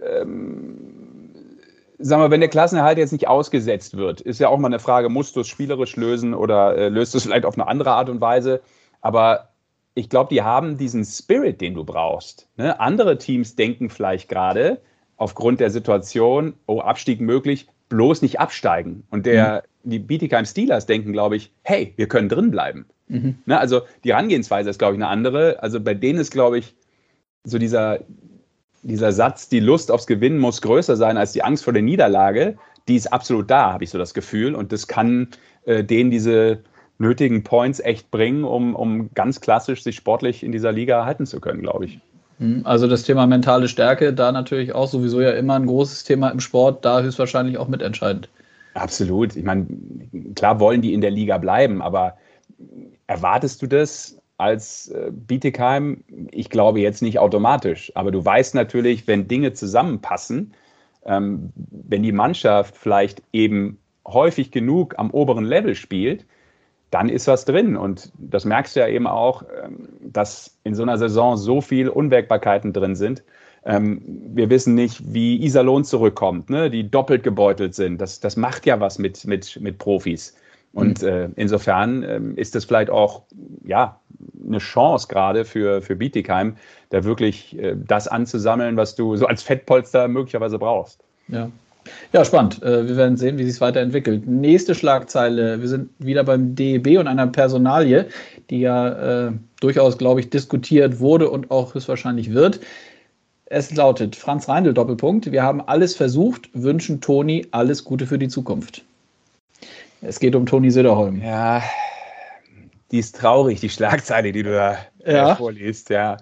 [0.00, 1.58] ähm,
[1.98, 5.08] sagen wir, wenn der Klassenerhalt jetzt nicht ausgesetzt wird, ist ja auch mal eine Frage,
[5.08, 8.08] musst du es spielerisch lösen oder äh, löst du es vielleicht auf eine andere Art
[8.08, 8.60] und Weise?
[9.00, 9.50] Aber
[9.96, 12.48] ich glaube, die haben diesen Spirit, den du brauchst.
[12.58, 12.78] Ne?
[12.78, 14.78] Andere Teams denken vielleicht gerade
[15.16, 19.04] aufgrund der Situation, oh, Abstieg möglich, bloß nicht absteigen.
[19.10, 19.90] Und der, mhm.
[19.90, 22.84] die Bietigheim Steelers denken, glaube ich, hey, wir können drin bleiben.
[23.08, 23.38] Mhm.
[23.46, 23.58] Ne?
[23.58, 25.62] Also die Herangehensweise ist, glaube ich, eine andere.
[25.62, 26.74] Also bei denen ist, glaube ich,
[27.44, 28.00] so dieser,
[28.82, 32.58] dieser Satz, die Lust aufs Gewinnen muss größer sein als die Angst vor der Niederlage,
[32.86, 34.54] die ist absolut da, habe ich so das Gefühl.
[34.54, 35.28] Und das kann
[35.64, 36.60] äh, denen diese
[36.98, 41.40] nötigen Points echt bringen, um, um ganz klassisch sich sportlich in dieser Liga halten zu
[41.40, 42.00] können, glaube ich.
[42.38, 46.30] Hm, also das Thema mentale Stärke, da natürlich auch sowieso ja immer ein großes Thema
[46.30, 48.28] im Sport, da höchstwahrscheinlich auch mitentscheidend.
[48.74, 49.36] Absolut.
[49.36, 49.66] Ich meine,
[50.34, 52.16] klar wollen die in der Liga bleiben, aber
[53.06, 56.04] erwartest du das als äh, Bietigheim?
[56.30, 60.52] Ich glaube jetzt nicht automatisch, aber du weißt natürlich, wenn Dinge zusammenpassen,
[61.06, 66.26] ähm, wenn die Mannschaft vielleicht eben häufig genug am oberen Level spielt,
[66.90, 67.76] dann ist was drin.
[67.76, 71.92] Und das merkst du ja eben auch, ähm, dass in so einer Saison so viele
[71.92, 73.22] Unwägbarkeiten drin sind.
[73.64, 74.00] Ähm,
[74.34, 76.70] wir wissen nicht, wie Iserlohn zurückkommt, ne?
[76.70, 78.00] die doppelt gebeutelt sind.
[78.00, 80.36] Das, das macht ja was mit, mit, mit Profis.
[80.72, 81.08] Und mhm.
[81.08, 83.22] äh, insofern äh, ist das vielleicht auch
[83.64, 83.98] ja,
[84.46, 86.56] eine Chance gerade für, für Bietigheim,
[86.90, 91.02] da wirklich äh, das anzusammeln, was du so als Fettpolster möglicherweise brauchst.
[91.28, 91.50] Ja,
[92.12, 92.62] ja, spannend.
[92.62, 94.26] Äh, wir werden sehen, wie sich es weiterentwickelt.
[94.26, 95.60] Nächste Schlagzeile.
[95.60, 98.06] Wir sind wieder beim DEB und einer Personalie,
[98.50, 102.60] die ja äh, durchaus, glaube ich, diskutiert wurde und auch höchstwahrscheinlich wird.
[103.46, 105.30] Es lautet Franz Reindl Doppelpunkt.
[105.30, 108.82] Wir haben alles versucht, wünschen Toni alles Gute für die Zukunft.
[110.02, 111.22] Es geht um Toni Söderholm.
[111.22, 111.62] Ja,
[112.90, 115.34] die ist traurig, die Schlagzeile, die du da ja.
[115.36, 115.90] vorliest.
[115.90, 116.16] Ja,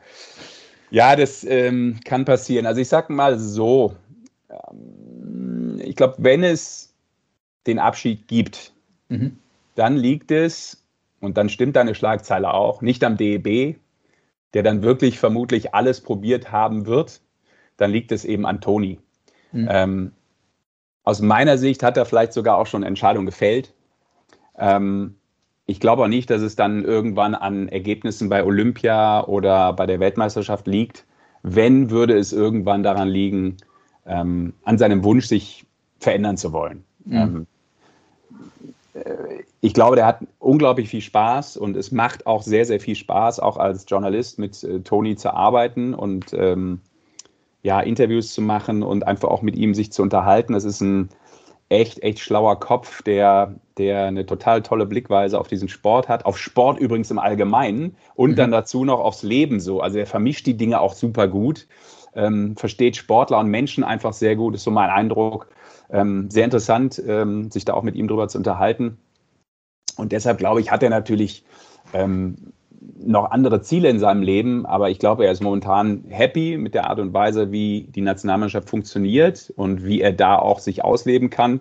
[0.90, 2.66] ja das ähm, kann passieren.
[2.66, 3.94] Also ich sage mal so,
[4.50, 5.13] ähm,
[5.80, 6.94] ich glaube, wenn es
[7.66, 8.72] den Abschied gibt,
[9.08, 9.38] mhm.
[9.74, 10.82] dann liegt es,
[11.20, 13.76] und dann stimmt deine Schlagzeile auch, nicht am DEB,
[14.52, 17.20] der dann wirklich vermutlich alles probiert haben wird,
[17.76, 19.00] dann liegt es eben an Toni.
[19.52, 19.68] Mhm.
[19.70, 20.12] Ähm,
[21.02, 23.74] aus meiner Sicht hat er vielleicht sogar auch schon Entscheidungen gefällt.
[24.56, 25.16] Ähm,
[25.66, 30.00] ich glaube auch nicht, dass es dann irgendwann an Ergebnissen bei Olympia oder bei der
[30.00, 31.04] Weltmeisterschaft liegt.
[31.42, 33.56] Wenn, würde es irgendwann daran liegen,
[34.06, 35.64] ähm, an seinem Wunsch, sich
[35.98, 36.84] verändern zu wollen.
[37.04, 37.16] Mhm.
[37.16, 37.46] Ähm,
[38.94, 42.94] äh, ich glaube, der hat unglaublich viel Spaß und es macht auch sehr, sehr viel
[42.94, 46.80] Spaß, auch als Journalist mit äh, Toni zu arbeiten und ähm,
[47.62, 50.52] ja, Interviews zu machen und einfach auch mit ihm sich zu unterhalten.
[50.52, 51.08] Das ist ein
[51.70, 56.38] echt, echt schlauer Kopf, der, der eine total tolle Blickweise auf diesen Sport hat, auf
[56.38, 58.36] Sport übrigens im Allgemeinen und mhm.
[58.36, 59.80] dann dazu noch aufs Leben so.
[59.80, 61.66] Also er vermischt die Dinge auch super gut,
[62.14, 65.48] ähm, versteht Sportler und Menschen einfach sehr gut, ist so mein Eindruck.
[65.90, 68.98] Ähm, sehr interessant, ähm, sich da auch mit ihm drüber zu unterhalten.
[69.96, 71.44] Und deshalb glaube ich, hat er natürlich
[71.92, 72.53] ähm,
[72.98, 76.88] noch andere Ziele in seinem Leben, aber ich glaube, er ist momentan happy mit der
[76.88, 81.61] Art und Weise, wie die Nationalmannschaft funktioniert und wie er da auch sich ausleben kann.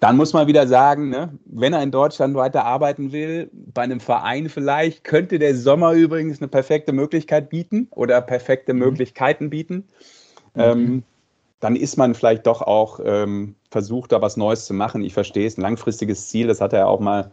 [0.00, 4.00] Dann muss man wieder sagen, ne, wenn er in Deutschland weiter arbeiten will, bei einem
[4.00, 8.80] Verein vielleicht, könnte der Sommer übrigens eine perfekte Möglichkeit bieten oder perfekte mhm.
[8.80, 9.84] Möglichkeiten bieten.
[10.54, 10.62] Mhm.
[10.62, 11.02] Ähm,
[11.60, 15.02] dann ist man vielleicht doch auch ähm, versucht, da was Neues zu machen.
[15.02, 17.30] Ich verstehe es, ein langfristiges Ziel, das hat er ja auch mal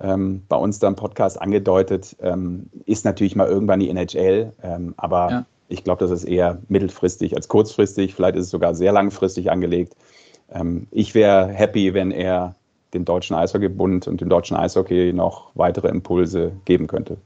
[0.00, 4.52] ähm, bei uns da im Podcast angedeutet, ähm, ist natürlich mal irgendwann die NHL.
[4.62, 5.46] Ähm, aber ja.
[5.68, 8.14] ich glaube, das ist eher mittelfristig als kurzfristig.
[8.14, 9.94] Vielleicht ist es sogar sehr langfristig angelegt.
[10.52, 12.54] Ähm, ich wäre happy, wenn er
[12.94, 17.16] dem Deutschen Eishockeybund und dem Deutschen Eishockey noch weitere Impulse geben könnte.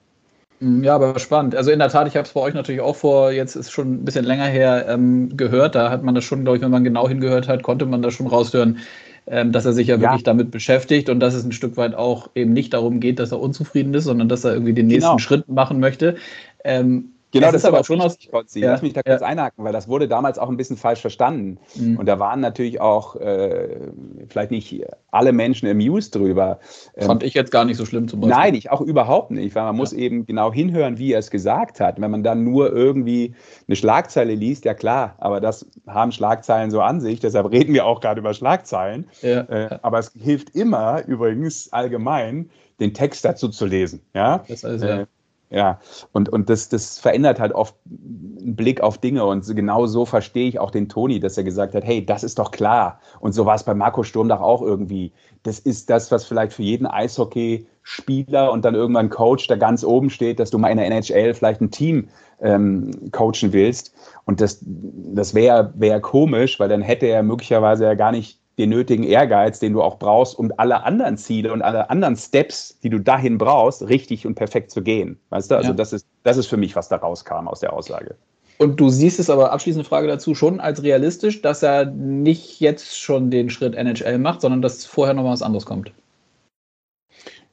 [0.61, 1.55] Mm, ja, aber spannend.
[1.55, 3.95] Also in der Tat, ich habe es bei euch natürlich auch vor, jetzt ist schon
[3.95, 5.75] ein bisschen länger her ähm, gehört.
[5.75, 8.15] Da hat man das schon, glaube ich, wenn man genau hingehört hat, konnte man das
[8.15, 8.79] schon raushören,
[9.27, 11.95] ähm, dass er sich ja, ja, wirklich damit beschäftigt und dass es ein Stück weit
[11.95, 15.11] auch eben nicht darum geht, dass er unzufrieden ist, sondern dass er irgendwie den nächsten
[15.11, 15.19] genau.
[15.19, 16.17] Schritt machen möchte.
[16.63, 18.17] Ähm, Genau, das ist aber schon aus.
[18.55, 19.27] Ja, Lass mich da kurz ja.
[19.27, 21.59] einhaken, weil das wurde damals auch ein bisschen falsch verstanden.
[21.75, 21.99] Mhm.
[21.99, 23.91] Und da waren natürlich auch äh,
[24.29, 26.61] vielleicht nicht alle Menschen amused drüber.
[26.97, 28.37] Ähm, Fand ich jetzt gar nicht so schlimm zum Beispiel.
[28.37, 29.79] Nein, ich auch überhaupt nicht, weil man ja.
[29.79, 32.01] muss eben genau hinhören, wie er es gesagt hat.
[32.01, 33.35] Wenn man dann nur irgendwie
[33.67, 37.85] eine Schlagzeile liest, ja klar, aber das haben Schlagzeilen so an sich, deshalb reden wir
[37.85, 39.07] auch gerade über Schlagzeilen.
[39.23, 44.01] Äh, aber es hilft immer übrigens allgemein, den Text dazu zu lesen.
[44.15, 44.45] Ja?
[44.49, 45.01] Das heißt, ja.
[45.01, 45.07] Äh,
[45.51, 45.79] ja,
[46.13, 49.25] und, und das, das verändert halt oft einen Blick auf Dinge.
[49.25, 52.39] Und genau so verstehe ich auch den Toni, dass er gesagt hat, hey, das ist
[52.39, 52.99] doch klar.
[53.21, 55.13] Und so war es bei Marco Sturmdach auch irgendwie.
[55.43, 60.11] Das ist das, was vielleicht für jeden Eishockey-Spieler und dann irgendwann Coach da ganz oben
[60.11, 62.09] steht, dass du mal in der NHL vielleicht ein Team
[62.41, 63.95] ähm, coachen willst.
[64.25, 68.71] Und das, das wäre wär komisch, weil dann hätte er möglicherweise ja gar nicht den
[68.71, 72.91] nötigen Ehrgeiz, den du auch brauchst, um alle anderen Ziele und alle anderen Steps, die
[72.91, 75.19] du dahin brauchst, richtig und perfekt zu gehen.
[75.31, 75.57] Weißt du?
[75.57, 75.75] Also ja.
[75.75, 78.15] das, ist, das ist für mich, was da rauskam aus der Aussage.
[78.59, 82.97] Und du siehst es aber, abschließende Frage dazu, schon als realistisch, dass er nicht jetzt
[82.97, 85.91] schon den Schritt NHL macht, sondern dass vorher noch was anderes kommt.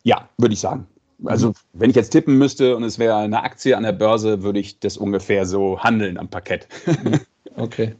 [0.04, 0.88] Ja, würde ich sagen.
[1.26, 1.54] Also, mhm.
[1.74, 4.80] wenn ich jetzt tippen müsste und es wäre eine Aktie an der Börse, würde ich
[4.80, 6.68] das ungefähr so handeln am Parkett.
[7.56, 7.96] okay,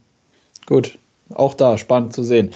[0.66, 0.98] gut
[1.34, 2.50] auch da spannend zu sehen,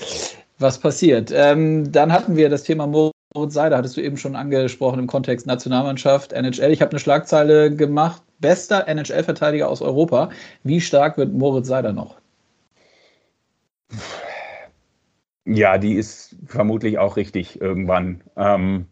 [0.59, 1.33] was passiert.
[1.35, 5.47] Ähm, dann hatten wir das Thema Moritz Seider, hattest du eben schon angesprochen im Kontext
[5.47, 6.73] Nationalmannschaft, NHL.
[6.73, 10.31] Ich habe eine Schlagzeile gemacht, bester NHL-Verteidiger aus Europa.
[10.63, 12.17] Wie stark wird Moritz Seider noch?
[15.45, 18.21] Ja, die ist vermutlich auch richtig irgendwann.
[18.37, 18.87] Ähm,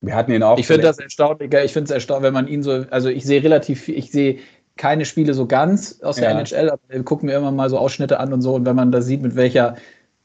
[0.00, 0.58] wir hatten ihn auch.
[0.58, 1.52] Ich finde das erstaunlich.
[1.52, 2.84] Ich finde es erstaunlich, wenn man ihn so.
[2.90, 4.38] Also ich sehe relativ, ich sehe
[4.76, 6.38] keine Spiele so ganz aus der ja.
[6.38, 8.54] NHL, aber wir gucken mir immer mal so Ausschnitte an und so.
[8.54, 9.76] Und wenn man da sieht, mit welcher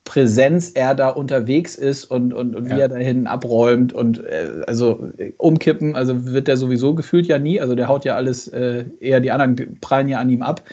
[0.03, 2.79] Präsenz er da unterwegs ist und, und, und wie ja.
[2.79, 7.61] er dahin abräumt und äh, also äh, umkippen, also wird der sowieso gefühlt ja nie.
[7.61, 10.63] Also der haut ja alles, äh, eher die anderen prallen ja an ihm ab.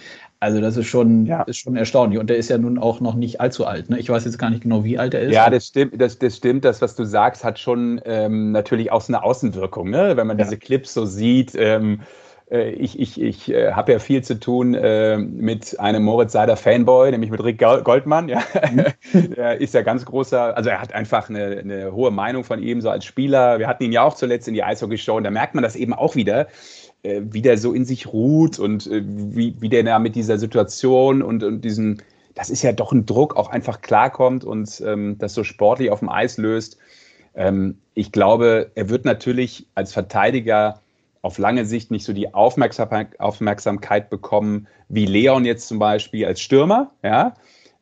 [0.41, 1.43] Also das ist schon, ja.
[1.43, 2.19] ist schon erstaunlich.
[2.19, 3.91] Und der ist ja nun auch noch nicht allzu alt.
[3.91, 3.99] Ne?
[3.99, 5.35] Ich weiß jetzt gar nicht genau, wie alt er ist.
[5.35, 6.01] Ja, das stimmt.
[6.01, 6.65] Das, das stimmt.
[6.65, 9.91] Das, was du sagst, hat schon ähm, natürlich auch so eine Außenwirkung.
[9.91, 10.17] Ne?
[10.17, 10.45] Wenn man ja.
[10.45, 11.53] diese Clips so sieht.
[11.57, 12.05] Ähm, äh,
[12.51, 17.11] ich, ich, ich äh, habe ja viel zu tun äh, mit einem Moritz Seider Fanboy,
[17.11, 18.29] nämlich mit Rick Goldmann.
[18.29, 18.43] Ja.
[18.73, 19.33] Mhm.
[19.37, 22.81] er ist ja ganz großer, also er hat einfach eine, eine, hohe Meinung von ihm,
[22.81, 23.59] so als Spieler.
[23.59, 25.93] Wir hatten ihn ja auch zuletzt in die Eishockey-Show und da merkt man das eben
[25.93, 26.49] auch wieder,
[27.03, 30.39] äh, wie der so in sich ruht und äh, wie, wie der da mit dieser
[30.39, 32.03] Situation und, und diesen,
[32.35, 35.99] das ist ja doch ein Druck, auch einfach klarkommt und ähm, das so sportlich auf
[35.99, 36.79] dem Eis löst.
[37.35, 40.81] Ähm, ich glaube, er wird natürlich als Verteidiger
[41.23, 46.93] auf lange Sicht nicht so die Aufmerksamkeit bekommen wie Leon jetzt zum Beispiel als Stürmer.
[47.03, 47.35] Ja?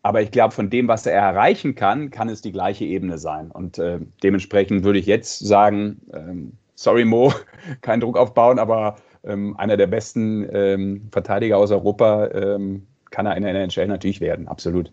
[0.02, 3.50] Aber ich glaube, von dem, was er erreichen kann, kann es die gleiche Ebene sein.
[3.50, 7.32] Und äh, dementsprechend würde ich jetzt sagen, ähm, sorry Mo,
[7.80, 13.36] keinen Druck aufbauen, aber ähm, einer der besten ähm, Verteidiger aus Europa ähm, kann er
[13.36, 14.92] in der NHL natürlich werden, absolut.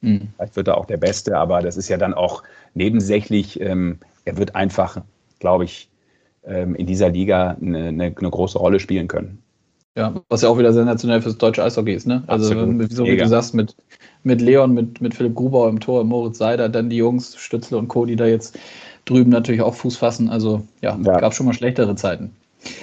[0.00, 0.28] Mhm.
[0.36, 2.42] Vielleicht wird er auch der Beste, aber das ist ja dann auch
[2.74, 3.60] nebensächlich.
[3.60, 5.02] Ähm, er wird einfach,
[5.38, 5.90] glaube ich,
[6.46, 9.42] in dieser Liga eine, eine, eine, große Rolle spielen können.
[9.96, 12.22] Ja, was ja auch wieder sensationell fürs deutsche Eishockey ist, ne?
[12.26, 12.92] Also, Absolut.
[12.92, 13.74] so wie du sagst, mit,
[14.24, 17.88] mit Leon, mit, mit Philipp Grubauer im Tor, Moritz Seider, dann die Jungs, Stützle und
[17.88, 18.58] Co., die da jetzt
[19.06, 20.28] drüben natürlich auch Fuß fassen.
[20.28, 21.18] Also, ja, ja.
[21.18, 22.30] gab schon mal schlechtere Zeiten.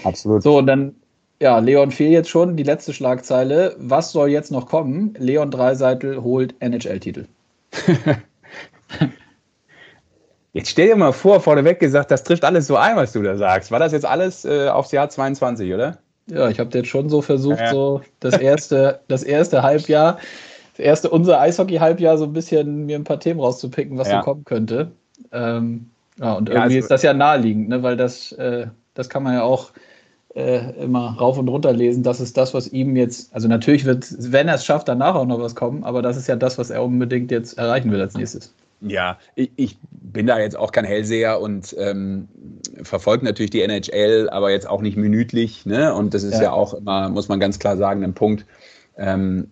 [0.03, 0.41] Absolut.
[0.41, 0.95] So, und dann,
[1.39, 3.75] ja, Leon fehlt jetzt schon, die letzte Schlagzeile.
[3.77, 5.13] Was soll jetzt noch kommen?
[5.19, 7.25] Leon Dreiseitel holt NHL-Titel.
[10.53, 13.35] Jetzt stell dir mal vor, vorneweg gesagt, das trifft alles so ein, was du da
[13.35, 13.71] sagst.
[13.71, 15.97] War das jetzt alles äh, aufs Jahr 22, oder?
[16.27, 17.71] Ja, ich habe jetzt schon so versucht, ja.
[17.71, 20.19] so das erste, das erste Halbjahr,
[20.77, 24.19] das erste unser Eishockey-Halbjahr so ein bisschen mir ein paar Themen rauszupicken, was ja.
[24.19, 24.91] so kommen könnte.
[25.31, 25.89] Ähm,
[26.19, 27.81] Ja, und irgendwie ja, also, ist das ja naheliegend, ne?
[27.81, 29.71] weil das, äh, das kann man ja auch
[30.35, 32.03] äh, immer rauf und runter lesen.
[32.03, 35.25] Das ist das, was ihm jetzt, also natürlich wird, wenn er es schafft, danach auch
[35.25, 38.13] noch was kommen, aber das ist ja das, was er unbedingt jetzt erreichen will als
[38.13, 38.53] nächstes.
[38.85, 42.27] Ja, ich, ich bin da jetzt auch kein Hellseher und ähm,
[42.83, 45.65] verfolge natürlich die NHL, aber jetzt auch nicht minütlich.
[45.65, 45.93] Ne?
[45.93, 46.43] Und das ist ja.
[46.43, 48.45] ja auch immer, muss man ganz klar sagen, ein Punkt.
[48.97, 49.47] Ähm,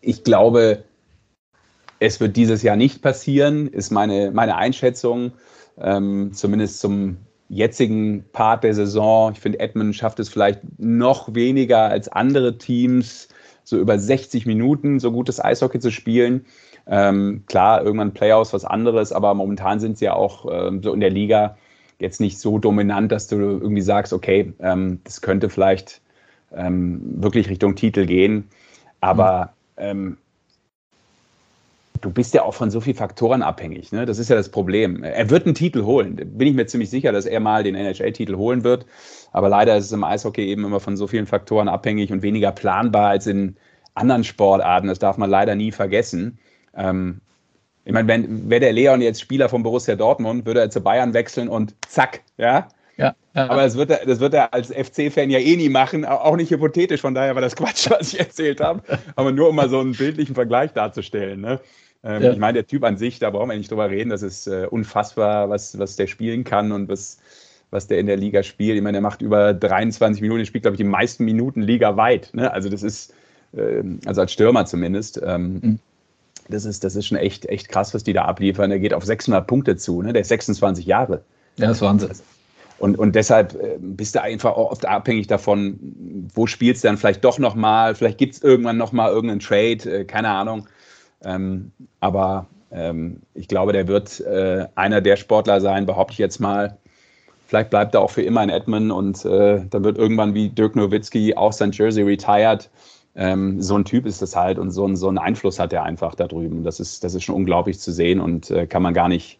[0.00, 0.84] ich glaube,
[1.98, 5.32] es wird dieses Jahr nicht passieren, ist meine, meine Einschätzung,
[5.78, 9.32] ähm, zumindest zum jetzigen Part der Saison.
[9.32, 13.28] Ich finde, Edmund schafft es vielleicht noch weniger als andere Teams,
[13.64, 16.46] so über 60 Minuten so gutes Eishockey zu spielen.
[16.86, 21.00] Ähm, klar, irgendwann Playoffs was anderes, aber momentan sind sie ja auch ähm, so in
[21.00, 21.56] der Liga
[22.00, 26.00] jetzt nicht so dominant, dass du irgendwie sagst, okay, ähm, das könnte vielleicht
[26.52, 28.48] ähm, wirklich Richtung Titel gehen.
[29.00, 30.16] Aber mhm.
[32.00, 33.92] du bist ja auch von so vielen Faktoren abhängig.
[33.92, 34.06] Ne?
[34.06, 35.02] Das ist ja das Problem.
[35.04, 36.16] Er wird einen Titel holen.
[36.16, 38.86] Bin ich mir ziemlich sicher, dass er mal den NHL-Titel holen wird.
[39.32, 42.52] Aber leider ist es im Eishockey eben immer von so vielen Faktoren abhängig und weniger
[42.52, 43.56] planbar als in
[43.94, 44.88] anderen Sportarten.
[44.88, 46.38] Das darf man leider nie vergessen.
[46.74, 47.20] Ähm,
[47.84, 51.14] ich meine, wenn wäre der Leon jetzt Spieler von Borussia Dortmund, würde er zu Bayern
[51.14, 52.68] wechseln und zack, ja.
[52.96, 53.48] Ja, ja.
[53.48, 56.50] Aber das wird, er, das wird er als FC-Fan ja eh nie machen, auch nicht
[56.50, 58.82] hypothetisch, von daher war das Quatsch, was ich erzählt habe.
[59.16, 61.40] Aber nur um mal so einen bildlichen Vergleich darzustellen.
[61.40, 61.60] Ne?
[62.04, 62.32] Ähm, ja.
[62.32, 64.66] Ich meine, der Typ an sich, da brauchen wir nicht drüber reden, das ist äh,
[64.70, 67.18] unfassbar, was, was der spielen kann und was,
[67.70, 68.76] was der in der Liga spielt.
[68.76, 71.96] Ich meine, der macht über 23 Minuten, der spielt, glaube ich, die meisten Minuten Liga
[71.96, 72.30] weit.
[72.34, 72.52] Ne?
[72.52, 73.14] Also das ist,
[73.56, 75.20] äh, also als Stürmer zumindest.
[75.24, 75.78] Ähm, mhm
[76.50, 78.70] das ist, das ist schon echt, echt krass, was die da abliefern.
[78.70, 80.12] Er geht auf 600 Punkte zu, ne?
[80.12, 81.22] der ist 26 Jahre.
[81.56, 82.10] Ja, das ist Wahnsinn.
[82.78, 85.78] Und, und deshalb äh, bist du einfach oft abhängig davon,
[86.34, 90.04] wo spielst du dann vielleicht doch nochmal, vielleicht gibt es irgendwann nochmal irgendeinen Trade, äh,
[90.04, 90.66] keine Ahnung.
[91.22, 96.40] Ähm, aber ähm, ich glaube, der wird äh, einer der Sportler sein, behaupte ich jetzt
[96.40, 96.78] mal.
[97.46, 100.74] Vielleicht bleibt er auch für immer in Edmund und äh, dann wird irgendwann wie Dirk
[100.74, 102.70] Nowitzki auch sein Jersey retired
[103.16, 105.82] ähm, so ein Typ ist das halt und so, ein, so einen Einfluss hat er
[105.82, 106.64] einfach da drüben.
[106.64, 109.38] Das ist, das ist schon unglaublich zu sehen und äh, kann man gar nicht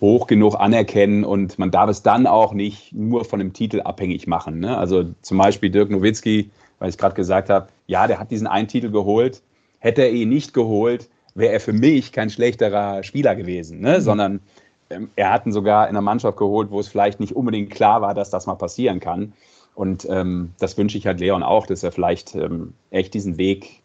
[0.00, 4.26] hoch genug anerkennen und man darf es dann auch nicht nur von dem Titel abhängig
[4.26, 4.60] machen.
[4.60, 4.76] Ne?
[4.76, 8.68] Also zum Beispiel Dirk Nowitzki, weil ich gerade gesagt habe, ja, der hat diesen einen
[8.68, 9.42] Titel geholt.
[9.78, 13.98] Hätte er ihn nicht geholt, wäre er für mich kein schlechterer Spieler gewesen, ne?
[13.98, 14.02] Mhm.
[14.02, 14.40] sondern
[14.88, 18.00] ähm, er hat ihn sogar in einer Mannschaft geholt, wo es vielleicht nicht unbedingt klar
[18.00, 19.32] war, dass das mal passieren kann.
[19.74, 23.80] Und ähm, das wünsche ich halt Leon auch, dass er vielleicht ähm, echt diesen Weg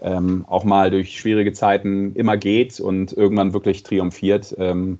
[0.00, 4.98] ähm, auch mal durch schwierige Zeiten immer geht und irgendwann wirklich triumphiert, ähm,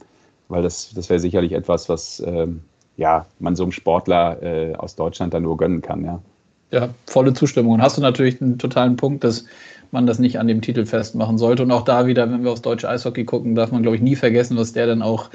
[0.49, 2.61] weil das, das wäre sicherlich etwas, was ähm,
[2.97, 6.05] ja, man so einem Sportler äh, aus Deutschland dann nur gönnen kann.
[6.05, 6.21] Ja.
[6.71, 7.75] ja, volle Zustimmung.
[7.75, 9.47] Und hast du natürlich einen totalen Punkt, dass
[9.91, 11.63] man das nicht an dem Titel festmachen sollte.
[11.63, 14.17] Und auch da wieder, wenn wir aufs deutsche Eishockey gucken, darf man, glaube ich, nie
[14.17, 15.31] vergessen, was der dann auch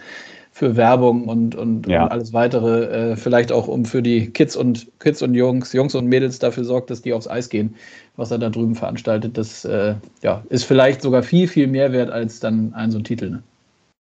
[0.55, 2.03] für Werbung und, und, ja.
[2.03, 5.95] und alles weitere, äh, vielleicht auch um für die Kids und Kids und Jungs, Jungs
[5.95, 7.75] und Mädels dafür sorgt, dass die aufs Eis gehen,
[8.15, 9.37] was er da drüben veranstaltet.
[9.37, 13.03] Das äh, ja, ist vielleicht sogar viel, viel mehr wert als dann ein so ein
[13.03, 13.31] Titel.
[13.31, 13.43] Ne?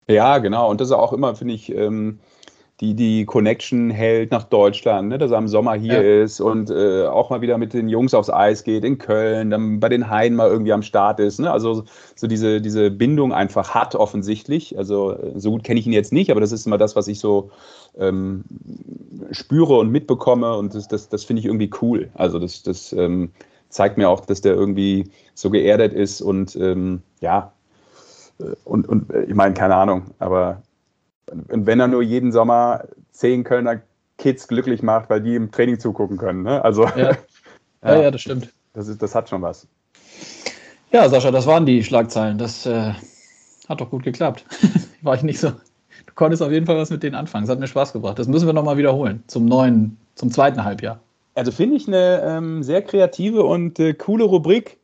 [0.07, 0.69] Ja, genau.
[0.69, 2.19] Und das ist auch immer, finde ich, ähm,
[2.81, 6.23] die die Connection hält nach Deutschland, ne, dass er im Sommer hier ja.
[6.23, 9.79] ist und äh, auch mal wieder mit den Jungs aufs Eis geht in Köln, dann
[9.79, 11.39] bei den Haien mal irgendwie am Start ist.
[11.39, 11.49] Ne?
[11.49, 11.85] Also
[12.15, 14.77] so diese, diese Bindung einfach hat offensichtlich.
[14.77, 17.19] Also so gut kenne ich ihn jetzt nicht, aber das ist immer das, was ich
[17.19, 17.49] so
[17.97, 18.43] ähm,
[19.31, 22.09] spüre und mitbekomme und das, das, das finde ich irgendwie cool.
[22.13, 23.31] Also das, das ähm,
[23.69, 27.53] zeigt mir auch, dass der irgendwie so geerdet ist und ähm, ja,
[28.39, 30.61] äh, und, und äh, ich meine, keine Ahnung, aber
[31.31, 33.81] und wenn er nur jeden Sommer zehn Kölner
[34.17, 36.43] Kids glücklich macht, weil die im Training zugucken können.
[36.43, 36.63] Ne?
[36.63, 37.11] Also, ja.
[37.83, 38.01] ja.
[38.01, 38.51] Ja, das stimmt.
[38.73, 39.67] Das, ist, das hat schon was.
[40.91, 42.37] Ja, Sascha, das waren die Schlagzeilen.
[42.37, 42.93] Das äh,
[43.67, 44.45] hat doch gut geklappt.
[45.01, 45.49] War ich nicht so.
[45.49, 47.43] Du konntest auf jeden Fall was mit denen anfangen.
[47.43, 48.17] Es hat mir Spaß gebracht.
[48.17, 49.23] Das müssen wir nochmal wiederholen.
[49.27, 50.99] Zum neuen, zum zweiten Halbjahr.
[51.35, 54.77] Also finde ich eine ähm, sehr kreative und äh, coole Rubrik.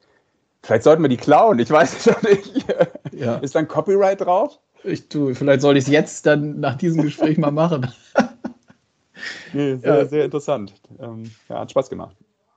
[0.63, 1.59] Vielleicht sollten wir die klauen.
[1.59, 2.65] Ich weiß es noch nicht.
[3.13, 3.35] Ja.
[3.41, 4.59] Ist da ein Copyright drauf?
[4.83, 7.87] Ich tue, vielleicht soll ich es jetzt dann nach diesem Gespräch mal machen.
[9.53, 10.05] nee, sehr, ja.
[10.05, 10.73] sehr interessant.
[10.99, 12.15] Ähm, ja, hat Spaß gemacht.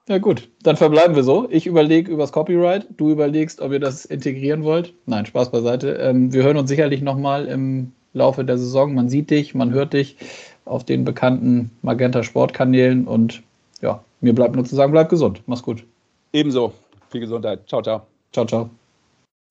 [0.08, 1.48] Ja, gut, dann verbleiben wir so.
[1.50, 4.92] Ich überlege übers Copyright, du überlegst, ob ihr das integrieren wollt.
[5.06, 5.92] Nein, Spaß beiseite.
[5.94, 8.94] Ähm, wir hören uns sicherlich nochmal im Laufe der Saison.
[8.94, 10.16] Man sieht dich, man hört dich
[10.66, 13.42] auf den bekannten Magenta Sportkanälen und
[13.81, 15.42] ja, mir bleibt nur zu sagen, bleib gesund.
[15.46, 15.85] Mach's gut.
[16.33, 16.75] Ebenso.
[17.10, 17.66] Viel Gesundheit.
[17.66, 18.02] Ciao, ciao.
[18.33, 18.70] Ciao, ciao.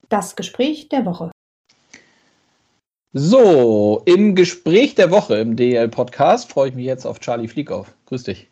[0.09, 1.32] Das Gespräch der Woche.
[3.15, 7.95] So, im Gespräch der Woche im DL-Podcast freue ich mich jetzt auf Charlie Fliekauf.
[8.07, 8.49] Grüß dich.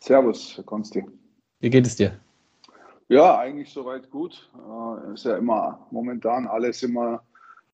[0.00, 1.04] Servus, Herr Konsti.
[1.60, 2.10] Wie geht es dir?
[3.08, 4.50] Ja, eigentlich soweit gut.
[4.56, 7.22] Äh, ist ja immer momentan alles immer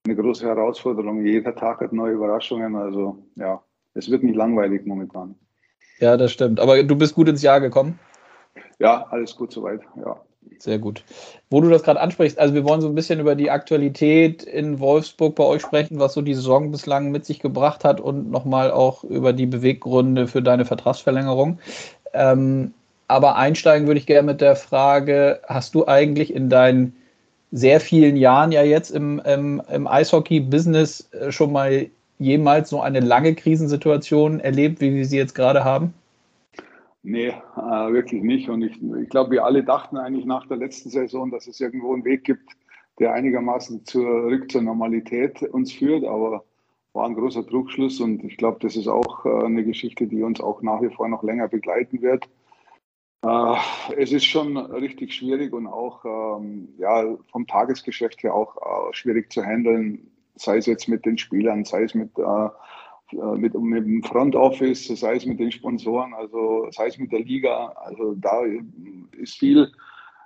[0.05, 1.25] eine große Herausforderung.
[1.25, 2.77] Jeder Tag hat neue Überraschungen.
[2.77, 3.63] Also ja,
[3.95, 5.35] es wird nicht langweilig momentan.
[5.99, 6.61] Ja, das stimmt.
[6.61, 7.99] Aber du bist gut ins Jahr gekommen?
[8.79, 10.21] Ja, alles gut soweit, ja.
[10.59, 11.05] Sehr gut.
[11.51, 14.81] Wo du das gerade ansprichst, also wir wollen so ein bisschen über die Aktualität in
[14.81, 18.71] Wolfsburg bei euch sprechen, was so die Saison bislang mit sich gebracht hat und nochmal
[18.71, 21.59] auch über die Beweggründe für deine Vertragsverlängerung.
[22.13, 22.73] Ähm,
[23.09, 26.95] aber einsteigen würde ich gerne mit der Frage, hast du eigentlich in deinen
[27.51, 31.87] sehr vielen Jahren ja jetzt im, im, im Eishockey-Business äh, schon mal
[32.19, 35.95] jemals so eine lange Krisensituation erlebt, wie wir sie jetzt gerade haben?
[37.11, 38.51] Nee, äh, wirklich nicht.
[38.51, 41.95] Und ich, ich glaube, wir alle dachten eigentlich nach der letzten Saison, dass es irgendwo
[41.95, 42.53] einen Weg gibt,
[42.99, 46.05] der einigermaßen zurück zur Normalität uns führt.
[46.05, 46.45] Aber
[46.93, 50.43] war ein großer Trugschluss und ich glaube, das ist auch äh, eine Geschichte, die uns
[50.43, 52.29] auch nach wie vor noch länger begleiten wird.
[53.23, 53.57] Äh,
[53.97, 59.33] es ist schon richtig schwierig und auch ähm, ja, vom Tagesgeschäft her auch äh, schwierig
[59.33, 62.49] zu handeln, sei es jetzt mit den Spielern, sei es mit, äh,
[63.13, 67.21] mit, mit dem Front Office, sei es mit den Sponsoren, also sei es mit der
[67.21, 67.69] Liga.
[67.77, 68.43] Also da
[69.17, 69.71] ist viel,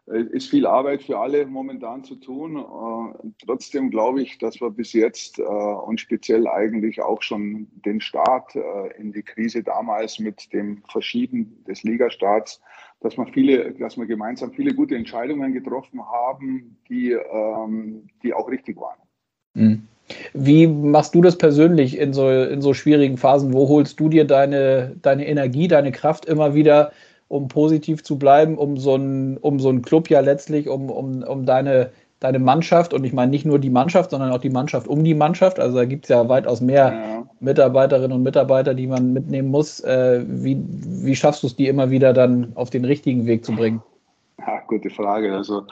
[0.06, 2.56] ist viel Arbeit für alle momentan zu tun.
[2.56, 8.00] Äh, trotzdem glaube ich, dass wir bis jetzt äh, und speziell eigentlich auch schon den
[8.00, 12.60] Start äh, in die Krise damals mit dem Verschieben des Ligastarts,
[13.00, 18.48] dass wir viele, dass wir gemeinsam viele gute Entscheidungen getroffen haben, die, ähm, die auch
[18.48, 18.98] richtig waren.
[19.54, 19.88] Mhm.
[20.34, 23.52] Wie machst du das persönlich in so, in so schwierigen Phasen?
[23.52, 26.92] Wo holst du dir deine, deine Energie, deine Kraft immer wieder,
[27.28, 31.22] um positiv zu bleiben, um so ein, um so einen Club ja letztlich, um, um,
[31.22, 31.90] um deine,
[32.20, 35.14] deine Mannschaft und ich meine nicht nur die Mannschaft, sondern auch die Mannschaft um die
[35.14, 35.58] Mannschaft.
[35.58, 37.26] Also da gibt es ja weitaus mehr ja.
[37.40, 39.80] Mitarbeiterinnen und Mitarbeiter, die man mitnehmen muss.
[39.80, 43.52] Äh, wie, wie schaffst du es, die immer wieder dann auf den richtigen Weg zu
[43.52, 43.82] bringen?
[44.38, 45.34] Ja, gute Frage.
[45.34, 45.64] Also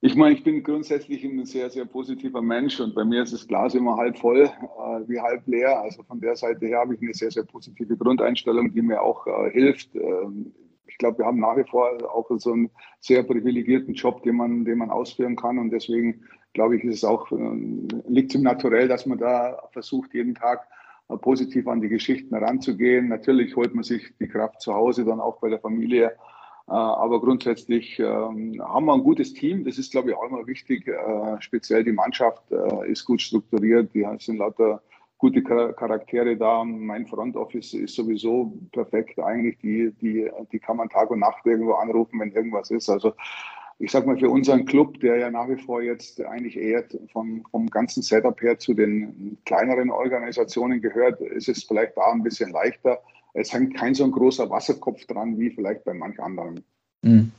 [0.00, 3.48] ich meine, ich bin grundsätzlich ein sehr, sehr positiver Mensch und bei mir ist das
[3.48, 5.80] Glas immer halb voll äh, wie halb leer.
[5.80, 9.26] Also von der Seite her habe ich eine sehr, sehr positive Grundeinstellung, die mir auch
[9.26, 9.94] äh, hilft.
[9.96, 10.54] Ähm,
[10.86, 12.70] ich glaube, wir haben nach wie vor auch so einen
[13.00, 16.24] sehr privilegierten Job, den man, den man ausführen kann und deswegen
[16.54, 17.36] glaube ich, ist es auch, äh,
[18.08, 20.66] liegt im Naturell, dass man da versucht, jeden Tag
[21.08, 23.08] äh, positiv an die Geschichten heranzugehen.
[23.08, 26.12] Natürlich holt man sich die Kraft zu Hause, dann auch bei der Familie
[26.72, 29.64] aber grundsätzlich ähm, haben wir ein gutes Team.
[29.64, 30.86] Das ist, glaube ich, auch immer wichtig.
[30.86, 33.94] Äh, speziell die Mannschaft äh, ist gut strukturiert.
[33.94, 34.82] Die sind lauter
[35.16, 36.64] gute Charaktere da.
[36.64, 39.58] Mein Front Office ist sowieso perfekt eigentlich.
[39.58, 42.88] Die, die, die kann man Tag und Nacht irgendwo anrufen, wenn irgendwas ist.
[42.88, 43.14] Also
[43.80, 47.44] ich sag mal, für unseren Club, der ja nach wie vor jetzt eigentlich eher vom,
[47.50, 52.50] vom ganzen Setup her zu den kleineren Organisationen gehört, ist es vielleicht da ein bisschen
[52.50, 53.00] leichter
[53.34, 56.64] es hängt kein so ein großer Wasserkopf dran wie vielleicht bei manch anderen.
[57.02, 57.32] Mhm.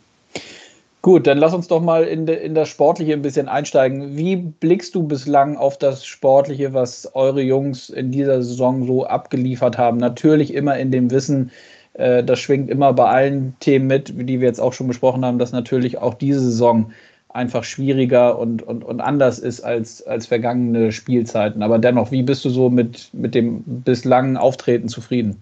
[1.01, 4.17] Gut, dann lass uns doch mal in, de, in das Sportliche ein bisschen einsteigen.
[4.17, 9.77] Wie blickst du bislang auf das Sportliche, was eure Jungs in dieser Saison so abgeliefert
[9.77, 9.97] haben?
[9.97, 11.51] Natürlich immer in dem Wissen,
[11.93, 15.39] äh, das schwingt immer bei allen Themen mit, die wir jetzt auch schon besprochen haben,
[15.39, 16.91] dass natürlich auch diese Saison
[17.29, 21.63] einfach schwieriger und, und, und anders ist als, als vergangene Spielzeiten.
[21.63, 25.41] Aber dennoch, wie bist du so mit, mit dem bislangen Auftreten zufrieden?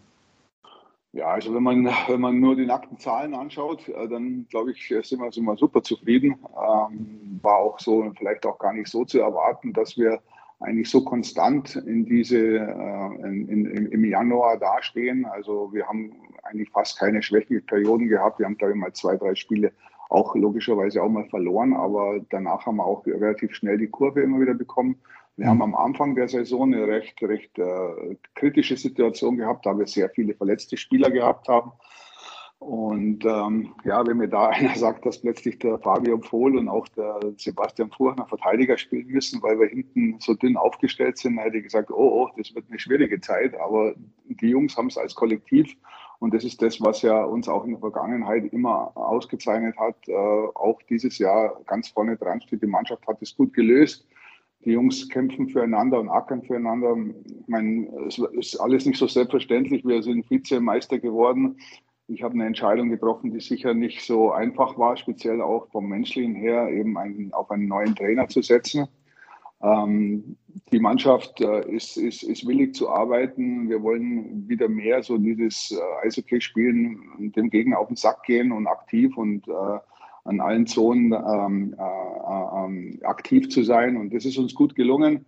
[1.18, 4.88] Ja, also wenn man, wenn man nur die nackten Zahlen anschaut, äh, dann glaube ich,
[4.88, 6.36] sind wir, sind wir super zufrieden.
[6.56, 10.22] Ähm, war auch so, vielleicht auch gar nicht so zu erwarten, dass wir
[10.60, 15.26] eigentlich so konstant in diese, äh, in, in, im Januar dastehen.
[15.26, 16.14] Also wir haben
[16.44, 18.38] eigentlich fast keine schwächlichen Perioden gehabt.
[18.38, 19.72] Wir haben, glaube ich, mal zwei, drei Spiele
[20.10, 24.40] auch logischerweise auch mal verloren, aber danach haben wir auch relativ schnell die Kurve immer
[24.40, 24.98] wieder bekommen.
[25.38, 29.86] Wir haben am Anfang der Saison eine recht, recht äh, kritische Situation gehabt, da wir
[29.86, 31.72] sehr viele verletzte Spieler gehabt haben.
[32.58, 36.88] Und ähm, ja, wenn mir da einer sagt, dass plötzlich der Fabio Pfohl und auch
[36.88, 41.66] der Sebastian Furchner Verteidiger spielen müssen, weil wir hinten so dünn aufgestellt sind, hätte ich
[41.66, 43.54] gesagt, oh, oh, das wird eine schwierige Zeit.
[43.60, 43.94] Aber
[44.26, 45.72] die Jungs haben es als Kollektiv
[46.18, 49.98] und das ist das, was ja uns auch in der Vergangenheit immer ausgezeichnet hat.
[50.08, 54.08] Äh, auch dieses Jahr ganz vorne dran steht, die Mannschaft hat es gut gelöst
[54.68, 56.98] die Jungs kämpfen füreinander und ackern füreinander.
[57.26, 59.86] Ich meine, es ist alles nicht so selbstverständlich.
[59.86, 61.58] Wir sind Vizemeister geworden.
[62.10, 66.36] Ich habe eine Entscheidung getroffen, die sicher nicht so einfach war, speziell auch vom Menschlichen
[66.36, 68.90] her, eben einen, auf einen neuen Trainer zu setzen.
[69.62, 70.36] Ähm,
[70.74, 73.70] die Mannschaft äh, ist, ist, ist willig zu arbeiten.
[73.70, 78.52] Wir wollen wieder mehr so dieses äh, Eishockey spielen, dem Gegner auf den Sack gehen
[78.52, 79.80] und aktiv und äh,
[80.28, 83.98] an allen Zonen ähm, äh, äh, aktiv zu sein.
[83.98, 85.26] Und das ist uns gut gelungen.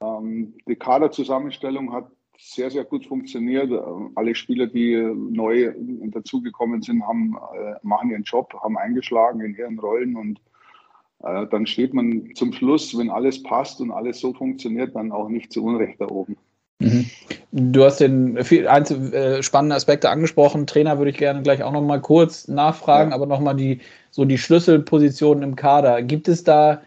[0.00, 3.70] Ähm, die Kaderzusammenstellung hat sehr, sehr gut funktioniert.
[4.14, 5.74] Alle Spieler, die neu
[6.10, 10.40] dazugekommen sind, haben, äh, machen ihren Job, haben eingeschlagen in ihren Rollen und
[11.24, 15.28] äh, dann steht man zum Schluss, wenn alles passt und alles so funktioniert, dann auch
[15.28, 16.36] nicht zu Unrecht da oben.
[16.78, 17.06] Mhm.
[17.50, 20.66] Du hast den viel einzel, äh, spannenden Aspekte angesprochen.
[20.66, 23.16] Trainer würde ich gerne gleich auch noch mal kurz nachfragen, ja.
[23.16, 26.02] aber noch mal die so die Schlüsselpositionen im Kader.
[26.02, 26.82] Gibt es da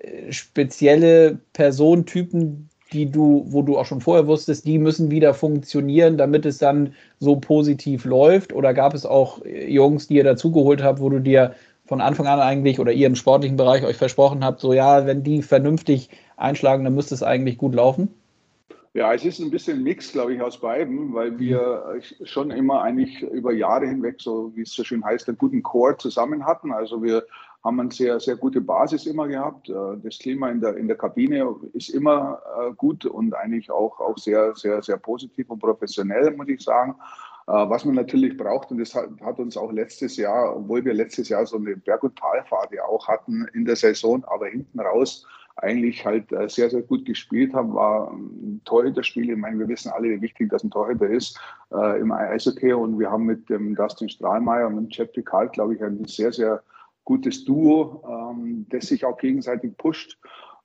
[0.00, 6.16] äh, spezielle Personentypen, die du, wo du auch schon vorher wusstest, die müssen wieder funktionieren,
[6.16, 8.52] damit es dann so positiv läuft?
[8.52, 12.40] Oder gab es auch Jungs, die ihr dazugeholt habt, wo du dir von Anfang an
[12.40, 16.84] eigentlich oder ihr im sportlichen Bereich euch versprochen habt, so ja, wenn die vernünftig einschlagen,
[16.84, 18.08] dann müsste es eigentlich gut laufen?
[18.96, 23.20] Ja, es ist ein bisschen Mix, glaube ich, aus beiden, weil wir schon immer eigentlich
[23.20, 26.72] über Jahre hinweg, so wie es so schön heißt, einen guten Core zusammen hatten.
[26.72, 27.26] Also wir
[27.62, 29.68] haben eine sehr, sehr gute Basis immer gehabt.
[29.68, 34.00] Äh, das Klima in der, in der Kabine ist immer äh, gut und eigentlich auch,
[34.00, 36.94] auch sehr, sehr, sehr positiv und professionell, muss ich sagen.
[37.48, 40.94] Äh, was man natürlich braucht, und das hat, hat, uns auch letztes Jahr, obwohl wir
[40.94, 44.80] letztes Jahr so eine Berg- und Talfahrt ja auch hatten in der Saison, aber hinten
[44.80, 45.26] raus
[45.56, 49.30] eigentlich halt äh, sehr, sehr gut gespielt haben, war ein Torhüterspiel.
[49.30, 51.38] Ich meine, wir wissen alle, wie wichtig das ein Torhüter ist
[51.72, 52.72] äh, im Eishockey.
[52.72, 56.32] Und wir haben mit dem Dustin Strahlmeier und dem Chad Picard, glaube ich, ein sehr,
[56.32, 56.62] sehr
[57.04, 60.18] gutes Duo, ähm, das sich auch gegenseitig pusht.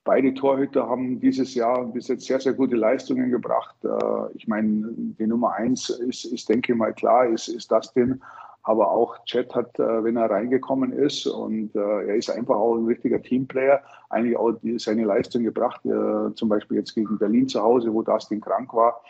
[0.04, 3.76] Beide Torhüter haben dieses Jahr bis jetzt sehr, sehr gute Leistungen gebracht.
[3.84, 8.20] Äh, ich meine, die Nummer eins ist, ist denke ich mal, klar, ist, ist Dustin.
[8.64, 12.76] Aber auch Chet hat, äh, wenn er reingekommen ist und äh, er ist einfach auch
[12.76, 17.60] ein richtiger Teamplayer, eigentlich auch seine Leistung gebracht, äh, zum Beispiel jetzt gegen Berlin zu
[17.60, 19.00] Hause, wo Dustin krank war,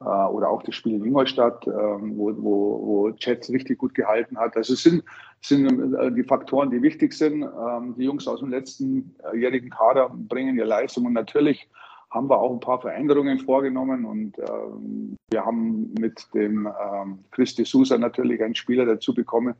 [0.00, 4.56] oder auch das Spiel in Ingolstadt, ähm, wo, wo, wo Chet richtig gut gehalten hat.
[4.56, 5.02] Also es sind,
[5.40, 7.42] sind die Faktoren, die wichtig sind.
[7.42, 11.68] Ähm, die Jungs aus dem letzten äh, jährigen Kader bringen ihre Leistung und natürlich
[12.10, 17.54] haben wir auch ein paar Veränderungen vorgenommen und ähm, wir haben mit dem ähm, Chris
[17.54, 19.54] de Sousa natürlich einen Spieler dazu bekommen,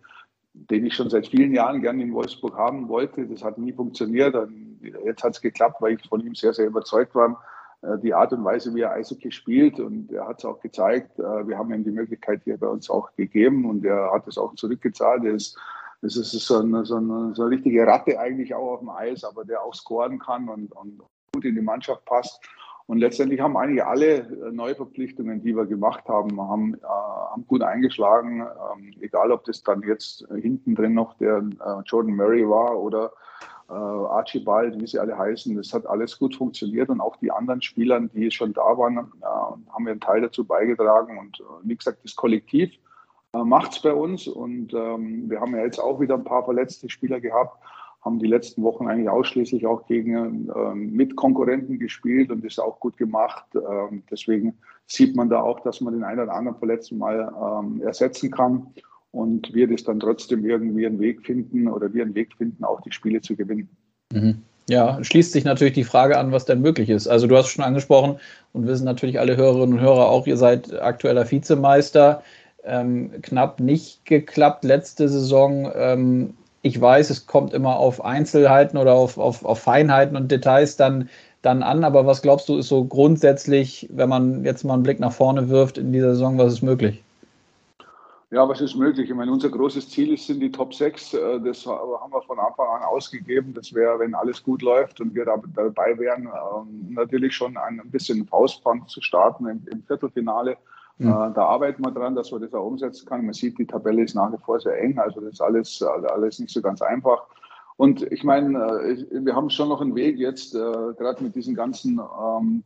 [0.54, 3.26] den ich schon seit vielen Jahren gerne in Wolfsburg haben wollte.
[3.26, 4.34] Das hat nie funktioniert.
[5.04, 7.42] Jetzt hat es geklappt, weil ich von ihm sehr, sehr überzeugt war.
[7.82, 11.18] Äh, die Art und Weise, wie er Eishockey spielt und er hat es auch gezeigt.
[11.18, 14.38] Äh, wir haben ihm die Möglichkeit hier bei uns auch gegeben und er hat es
[14.38, 15.24] auch zurückgezahlt.
[15.24, 15.58] Er ist
[16.00, 19.24] das ist so eine, so, eine, so eine richtige Ratte eigentlich auch auf dem Eis,
[19.24, 21.02] aber der auch scoren kann und, und
[21.32, 22.40] gut in die Mannschaft passt.
[22.88, 27.62] Und letztendlich haben eigentlich alle äh, Neuverpflichtungen, die wir gemacht haben, haben, äh, haben gut
[27.62, 28.40] eingeschlagen.
[28.40, 33.12] Ähm, egal, ob das dann jetzt hinten drin noch der äh, Jordan Murray war oder
[33.68, 35.54] äh, Archibald, wie sie alle heißen.
[35.54, 39.26] Das hat alles gut funktioniert und auch die anderen Spieler, die schon da waren, äh,
[39.26, 41.18] haben einen Teil dazu beigetragen.
[41.18, 42.72] Und äh, wie gesagt, das Kollektiv
[43.32, 44.26] macht es bei uns.
[44.26, 47.62] Und ähm, wir haben ja jetzt auch wieder ein paar verletzte Spieler gehabt
[48.00, 52.96] haben die letzten Wochen eigentlich ausschließlich auch gegen ähm, Mitkonkurrenten gespielt und ist auch gut
[52.96, 53.44] gemacht.
[53.54, 54.54] Ähm, deswegen
[54.86, 58.68] sieht man da auch, dass man den einen oder anderen Verletzten mal ähm, ersetzen kann
[59.10, 62.80] und wir das dann trotzdem irgendwie einen Weg finden oder wir einen Weg finden, auch
[62.80, 63.68] die Spiele zu gewinnen.
[64.12, 64.42] Mhm.
[64.68, 67.08] Ja, schließt sich natürlich die Frage an, was denn möglich ist.
[67.08, 68.18] Also du hast schon angesprochen
[68.52, 72.22] und wissen natürlich alle Hörerinnen und Hörer auch, ihr seid aktueller Vizemeister.
[72.64, 75.72] Ähm, knapp nicht geklappt letzte Saison.
[75.74, 80.76] Ähm, ich weiß, es kommt immer auf Einzelheiten oder auf, auf, auf Feinheiten und Details
[80.76, 81.08] dann,
[81.42, 85.00] dann an, aber was glaubst du, ist so grundsätzlich, wenn man jetzt mal einen Blick
[85.00, 87.02] nach vorne wirft in dieser Saison, was ist möglich?
[88.30, 89.08] Ja, was ist möglich?
[89.08, 91.14] Ich meine, unser großes Ziel sind die Top 6.
[91.14, 93.54] Äh, das haben wir von Anfang an ausgegeben.
[93.54, 98.26] Das wäre, wenn alles gut läuft und wir dabei wären, ähm, natürlich schon ein bisschen
[98.26, 100.58] Faustpfand zu starten im Viertelfinale.
[100.98, 101.08] Mhm.
[101.08, 103.24] Äh, da arbeiten wir dran, dass wir das auch umsetzen können.
[103.26, 106.38] Man sieht, die Tabelle ist nach wie vor sehr eng, also das ist alles, alles
[106.38, 107.22] nicht so ganz einfach.
[107.76, 111.54] Und ich meine, äh, wir haben schon noch einen Weg jetzt, äh, gerade mit diesen
[111.54, 112.64] ganzen ähm,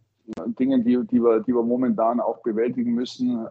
[0.58, 3.44] Dingen, die, die, wir, die wir momentan auch bewältigen müssen,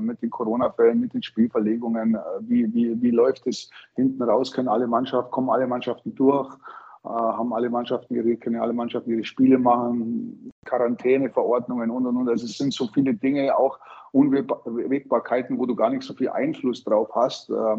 [0.00, 2.18] mit den Corona-Fällen, mit den Spielverlegungen.
[2.40, 4.50] Wie, wie, wie läuft es hinten raus?
[4.50, 6.52] Können alle Mannschaften, kommen alle Mannschaften durch?
[7.04, 10.50] Haben alle Mannschaften ihre, können alle Mannschaften ihre Spiele machen?
[10.64, 12.28] Quarantäneverordnungen und und und.
[12.28, 13.78] Also es sind so viele Dinge, auch
[14.16, 17.50] Unwägbarkeiten, wo du gar nicht so viel Einfluss drauf hast.
[17.50, 17.76] Äh,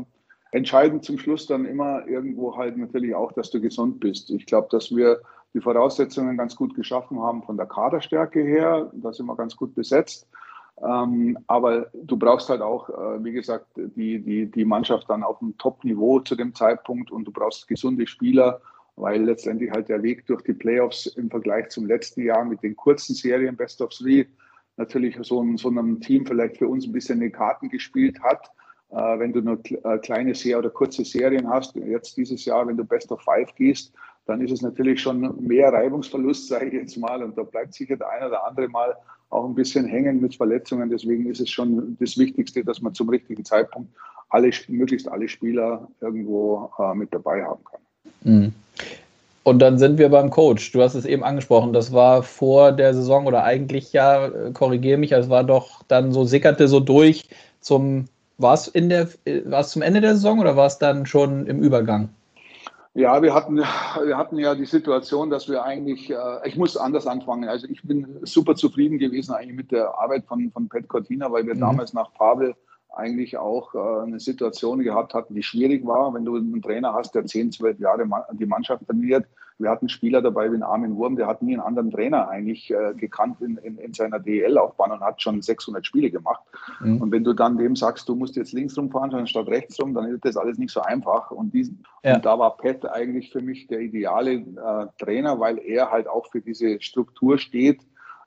[0.51, 4.29] entscheidend zum Schluss dann immer irgendwo halt natürlich auch, dass du gesund bist.
[4.29, 5.21] Ich glaube, dass wir
[5.53, 8.91] die Voraussetzungen ganz gut geschaffen haben von der Kaderstärke her.
[8.93, 10.27] Da sind wir ganz gut besetzt.
[10.83, 15.41] Ähm, aber du brauchst halt auch, äh, wie gesagt, die, die, die Mannschaft dann auf
[15.41, 18.61] einem Top-Niveau zu dem Zeitpunkt und du brauchst gesunde Spieler,
[18.95, 22.75] weil letztendlich halt der Weg durch die Playoffs im Vergleich zum letzten Jahr mit den
[22.75, 24.25] kurzen Serien Best of Three
[24.77, 28.51] natürlich so, ein, so einem Team vielleicht für uns ein bisschen die Karten gespielt hat.
[28.89, 32.77] Äh, wenn du nur äh, kleine Serien oder kurze Serien hast, jetzt dieses Jahr, wenn
[32.77, 33.93] du Best of Five gehst,
[34.25, 37.21] dann ist es natürlich schon mehr Reibungsverlust, sage ich jetzt mal.
[37.23, 38.95] Und da bleibt sicher der eine oder andere mal
[39.29, 40.89] auch ein bisschen hängen mit Verletzungen.
[40.89, 43.89] Deswegen ist es schon das Wichtigste, dass man zum richtigen Zeitpunkt
[44.29, 47.81] alle, möglichst alle Spieler irgendwo äh, mit dabei haben kann.
[48.23, 48.53] Mhm.
[49.47, 50.73] Und dann sind wir beim Coach.
[50.73, 51.71] Du hast es eben angesprochen.
[51.71, 56.11] Das war vor der Saison oder eigentlich ja, äh, korrigiere mich, es war doch dann
[56.11, 57.29] so, sickerte so durch
[57.61, 59.07] zum, war es in der,
[59.45, 62.09] war es zum Ende der Saison oder war es dann schon im Übergang?
[62.93, 67.07] Ja, wir hatten, wir hatten ja die Situation, dass wir eigentlich, äh, ich muss anders
[67.07, 67.47] anfangen.
[67.47, 71.47] Also ich bin super zufrieden gewesen eigentlich mit der Arbeit von, von Pat Cortina, weil
[71.47, 71.61] wir mhm.
[71.61, 72.53] damals nach Pavel
[72.97, 77.15] eigentlich auch äh, eine Situation gehabt hatten, die schwierig war, wenn du einen Trainer hast,
[77.15, 79.25] der 10, 12 Jahre die Mannschaft trainiert
[79.59, 82.93] wir hatten Spieler dabei wie Armin Wurm, der hat nie einen anderen Trainer eigentlich äh,
[82.95, 86.43] gekannt in, in, in seiner DEL-Laufbahn und hat schon 600 Spiele gemacht.
[86.79, 87.01] Mhm.
[87.01, 90.05] Und wenn du dann dem sagst, du musst jetzt links rumfahren anstatt rechts rum, dann
[90.05, 91.31] ist das alles nicht so einfach.
[91.31, 92.15] Und, diesen, ja.
[92.15, 96.27] und da war Pat eigentlich für mich der ideale äh, Trainer, weil er halt auch
[96.27, 97.81] für diese Struktur steht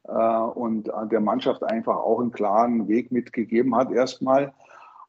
[0.09, 4.53] äh, und äh, der Mannschaft einfach auch einen klaren Weg mitgegeben hat erstmal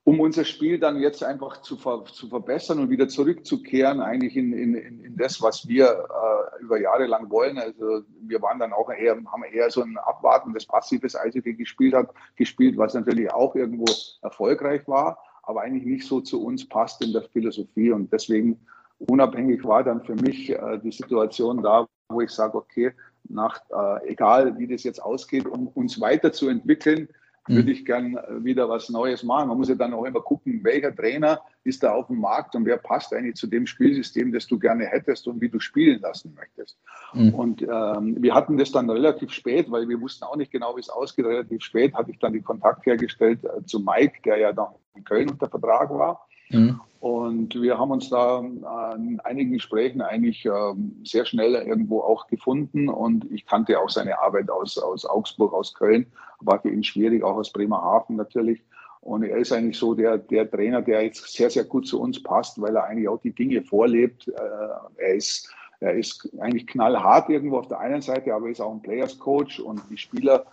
[0.04, 4.52] um unser Spiel dann jetzt einfach zu, ver, zu verbessern und wieder zurückzukehren, eigentlich in,
[4.54, 7.60] in, in das, was wir äh, über Jahre lang wollen.
[7.60, 12.10] Also wir waren dann auch eher, haben eher so ein abwartendes, passives Eishockey gespielt hat,
[12.36, 13.86] gespielt, was natürlich auch irgendwo
[14.24, 17.92] erfolgreich war, aber eigentlich nicht so zu uns passt in der Philosophie.
[17.92, 18.60] Und deswegen
[18.98, 22.92] unabhängig war dann für mich äh, die Situation da, wo ich sage, okay,
[23.30, 27.08] nach, äh, egal wie das jetzt ausgeht, um uns weiterzuentwickeln.
[27.48, 29.50] Würde ich gern äh, wieder was Neues machen.
[29.50, 32.66] Man muss ja dann auch immer gucken, welcher Trainer ist da auf dem Markt und
[32.66, 36.36] wer passt eigentlich zu dem Spielsystem, das du gerne hättest und wie du spielen lassen
[36.36, 36.78] möchtest.
[37.14, 37.34] Mhm.
[37.34, 40.82] Und ähm, wir hatten das dann relativ spät, weil wir wussten auch nicht genau, wie
[40.82, 41.26] es ausgeht.
[41.26, 45.04] Relativ spät hatte ich dann den Kontakt hergestellt äh, zu Mike, der ja noch in
[45.04, 46.28] Köln unter Vertrag war.
[46.50, 46.80] Mhm.
[47.02, 52.90] Und wir haben uns da an einigen Gesprächen eigentlich ähm, sehr schnell irgendwo auch gefunden.
[52.90, 56.06] Und ich kannte auch seine Arbeit aus, aus Augsburg, aus Köln.
[56.42, 58.62] War für ihn schwierig, auch aus Bremerhaven natürlich.
[59.02, 62.22] Und er ist eigentlich so der, der Trainer, der jetzt sehr, sehr gut zu uns
[62.22, 64.28] passt, weil er eigentlich auch die Dinge vorlebt.
[64.28, 68.62] Äh, er ist, er ist eigentlich knallhart irgendwo auf der einen Seite, aber er ist
[68.62, 70.46] auch ein Players Coach und die Spieler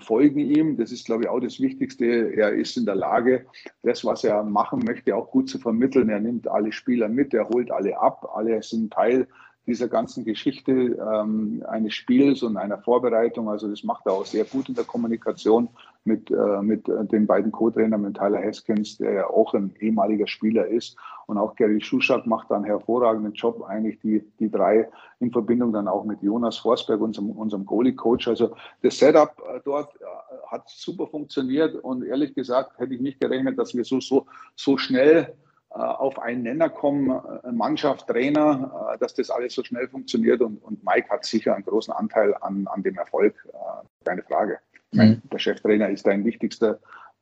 [0.00, 0.76] folgen ihm.
[0.76, 2.04] Das ist, glaube ich, auch das Wichtigste.
[2.34, 3.46] Er ist in der Lage,
[3.82, 6.08] das, was er machen möchte, auch gut zu vermitteln.
[6.10, 9.26] Er nimmt alle Spieler mit, er holt alle ab, alle sind Teil
[9.66, 13.48] dieser ganzen Geschichte ähm, eines Spiels und einer Vorbereitung.
[13.48, 15.68] Also das macht er auch sehr gut in der Kommunikation
[16.04, 20.26] mit, äh, mit äh, den beiden Co-Trainern, mit Tyler Haskins, der ja auch ein ehemaliger
[20.26, 20.96] Spieler ist.
[21.26, 24.88] Und auch Gary Schuschak macht da einen hervorragenden Job, eigentlich die, die drei
[25.20, 28.28] in Verbindung dann auch mit Jonas Forsberg, unserem, unserem Goalie-Coach.
[28.28, 30.04] Also das Setup äh, dort äh,
[30.48, 34.76] hat super funktioniert und ehrlich gesagt hätte ich nicht gerechnet, dass wir so, so, so
[34.76, 35.34] schnell
[35.74, 40.40] auf einen Nenner kommen, äh, Mannschaft, Trainer, äh, dass das alles so schnell funktioniert.
[40.40, 43.34] Und, und Mike hat sicher einen großen Anteil an, an dem Erfolg,
[44.04, 44.58] keine Frage.
[44.92, 45.22] Mhm.
[45.32, 46.78] Der Cheftrainer ist dein wichtigster,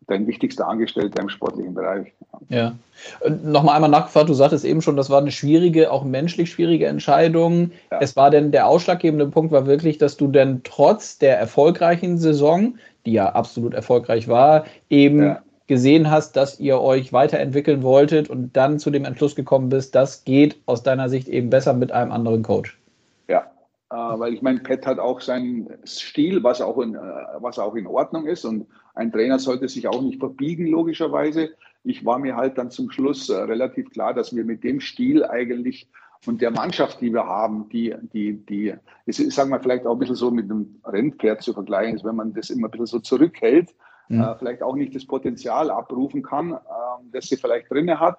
[0.06, 2.12] dein wichtigster Angestellter im sportlichen Bereich.
[2.48, 2.74] Ja.
[3.42, 7.70] Nochmal einmal nachgefragt, du sagtest eben schon, das war eine schwierige, auch menschlich schwierige Entscheidung.
[7.90, 8.00] Ja.
[8.00, 12.76] Es war denn der ausschlaggebende Punkt war wirklich, dass du denn trotz der erfolgreichen Saison,
[13.06, 18.56] die ja absolut erfolgreich war, eben ja gesehen hast, dass ihr euch weiterentwickeln wolltet und
[18.56, 22.12] dann zu dem Entschluss gekommen bist, das geht aus deiner Sicht eben besser mit einem
[22.12, 22.78] anderen Coach.
[23.28, 23.50] Ja,
[23.90, 26.98] äh, weil ich meine, Pat hat auch seinen Stil, was auch, in, äh,
[27.38, 31.50] was auch in Ordnung ist und ein Trainer sollte sich auch nicht verbiegen, logischerweise.
[31.84, 35.24] Ich war mir halt dann zum Schluss äh, relativ klar, dass wir mit dem Stil
[35.24, 35.88] eigentlich
[36.26, 38.74] und der Mannschaft, die wir haben, die, die, die,
[39.06, 42.14] ist, sagen wir vielleicht auch ein bisschen so mit einem Rennpferd zu vergleichen, ist, wenn
[42.14, 43.74] man das immer ein bisschen so zurückhält,
[44.12, 44.20] mhm.
[44.20, 46.58] äh, vielleicht auch nicht das Potenzial abrufen kann, äh,
[47.12, 48.18] das sie vielleicht drinne hat.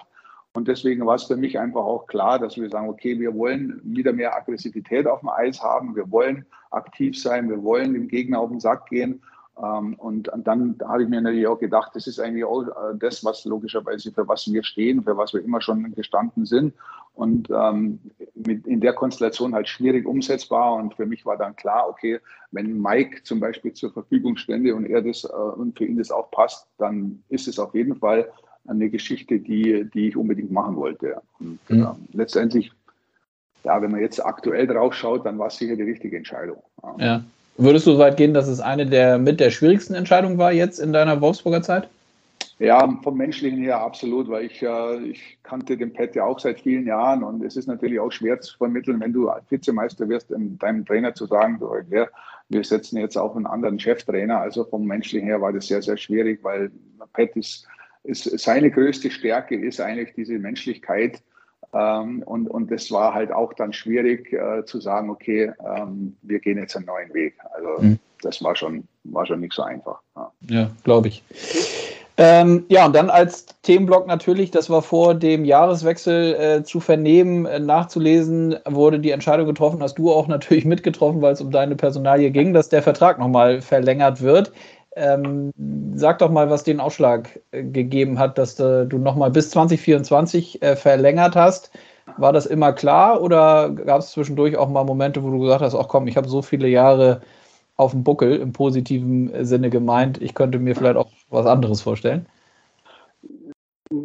[0.56, 3.82] Und deswegen war es für mich einfach auch klar, dass wir sagen, okay, wir wollen
[3.84, 8.40] wieder mehr Aggressivität auf dem Eis haben, wir wollen aktiv sein, wir wollen dem Gegner
[8.40, 9.22] auf den Sack gehen.
[9.62, 13.24] Ähm, und, dann habe ich mir natürlich auch gedacht, das ist eigentlich auch äh, das,
[13.24, 16.74] was logischerweise für was wir stehen, für was wir immer schon gestanden sind.
[17.14, 18.00] Und ähm,
[18.34, 20.74] mit, in der Konstellation halt schwierig umsetzbar.
[20.74, 22.20] Und für mich war dann klar, okay,
[22.52, 26.10] wenn Mike zum Beispiel zur Verfügung stände und er das äh, und für ihn das
[26.10, 28.28] auch passt, dann ist es auf jeden Fall
[28.68, 31.22] eine Geschichte, die, die ich unbedingt machen wollte.
[31.40, 31.84] Und mhm.
[31.84, 32.72] äh, letztendlich,
[33.64, 36.64] ja, wenn man jetzt aktuell drauf schaut, dann war es sicher die richtige Entscheidung.
[36.98, 37.24] Ja.
[37.58, 40.80] Würdest du so weit gehen, dass es eine der mit der schwierigsten Entscheidungen war jetzt
[40.80, 41.88] in deiner Wolfsburger Zeit?
[42.60, 46.62] Ja, vom Menschlichen her absolut, weil ich, äh, ich kannte den Pet ja auch seit
[46.62, 50.86] vielen Jahren und es ist natürlich auch schwer zu vermitteln, wenn du Vizemeister wirst, deinem
[50.86, 52.08] Trainer zu sagen, du, ja,
[52.50, 54.40] wir setzen jetzt auch einen anderen Cheftrainer.
[54.40, 56.72] Also vom Menschlichen her war das sehr, sehr schwierig, weil
[57.14, 57.68] Pet ist,
[58.04, 61.22] ist seine größte Stärke ist eigentlich diese Menschlichkeit
[61.74, 66.40] ähm, und, und das war halt auch dann schwierig äh, zu sagen, okay, ähm, wir
[66.40, 67.36] gehen jetzt einen neuen Weg.
[67.54, 68.00] Also mhm.
[68.22, 70.00] das war schon, war schon nicht so einfach.
[70.16, 71.24] Ja, ja glaube ich.
[72.16, 77.48] Ähm, ja, und dann als Themenblock natürlich, das war vor dem Jahreswechsel äh, zu vernehmen,
[77.48, 81.76] äh, nachzulesen, wurde die Entscheidung getroffen, hast du auch natürlich mitgetroffen, weil es um deine
[81.76, 84.52] Personalie ging, dass der Vertrag nochmal verlängert wird.
[84.96, 85.52] Ähm,
[85.96, 90.62] sag doch mal, was den Ausschlag äh, gegeben hat, dass äh, du nochmal bis 2024
[90.62, 91.72] äh, verlängert hast.
[92.18, 95.76] War das immer klar oder gab es zwischendurch auch mal Momente, wo du gesagt hast,
[95.76, 97.22] ach komm, ich habe so viele Jahre
[97.76, 100.22] auf dem Buckel im positiven Sinne gemeint.
[100.22, 102.28] Ich könnte mir vielleicht auch was anderes vorstellen.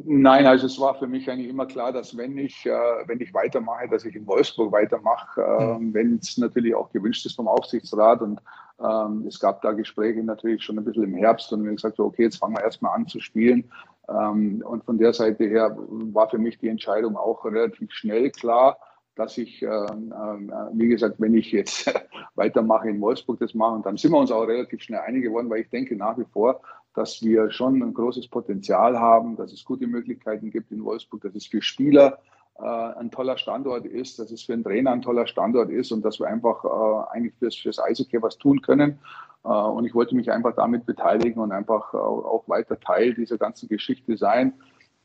[0.04, 2.70] Nein, also es war für mich eigentlich immer klar, dass wenn ich, äh,
[3.06, 5.94] wenn ich weitermache, dass ich in Wolfsburg weitermache, äh, mhm.
[5.94, 8.40] wenn es natürlich auch gewünscht ist vom Aufsichtsrat und
[8.80, 11.98] ähm, es gab da Gespräche natürlich schon ein bisschen im Herbst und wir haben gesagt,
[11.98, 13.70] okay, jetzt fangen wir erstmal an zu spielen.
[14.08, 18.76] Ähm, und von der Seite her war für mich die Entscheidung auch relativ schnell klar
[19.18, 21.92] dass ich, ähm, äh, wie gesagt, wenn ich jetzt
[22.36, 25.50] weitermache in Wolfsburg das mache, und dann sind wir uns auch relativ schnell einig geworden,
[25.50, 26.60] weil ich denke nach wie vor,
[26.98, 31.34] dass wir schon ein großes Potenzial haben, dass es gute Möglichkeiten gibt in Wolfsburg, dass
[31.34, 32.18] es für Spieler
[32.58, 36.04] äh, ein toller Standort ist, dass es für einen Trainer ein toller Standort ist und
[36.04, 38.98] dass wir einfach äh, eigentlich fürs, fürs Eishockey was tun können.
[39.44, 43.38] Äh, und ich wollte mich einfach damit beteiligen und einfach auch, auch weiter Teil dieser
[43.38, 44.54] ganzen Geschichte sein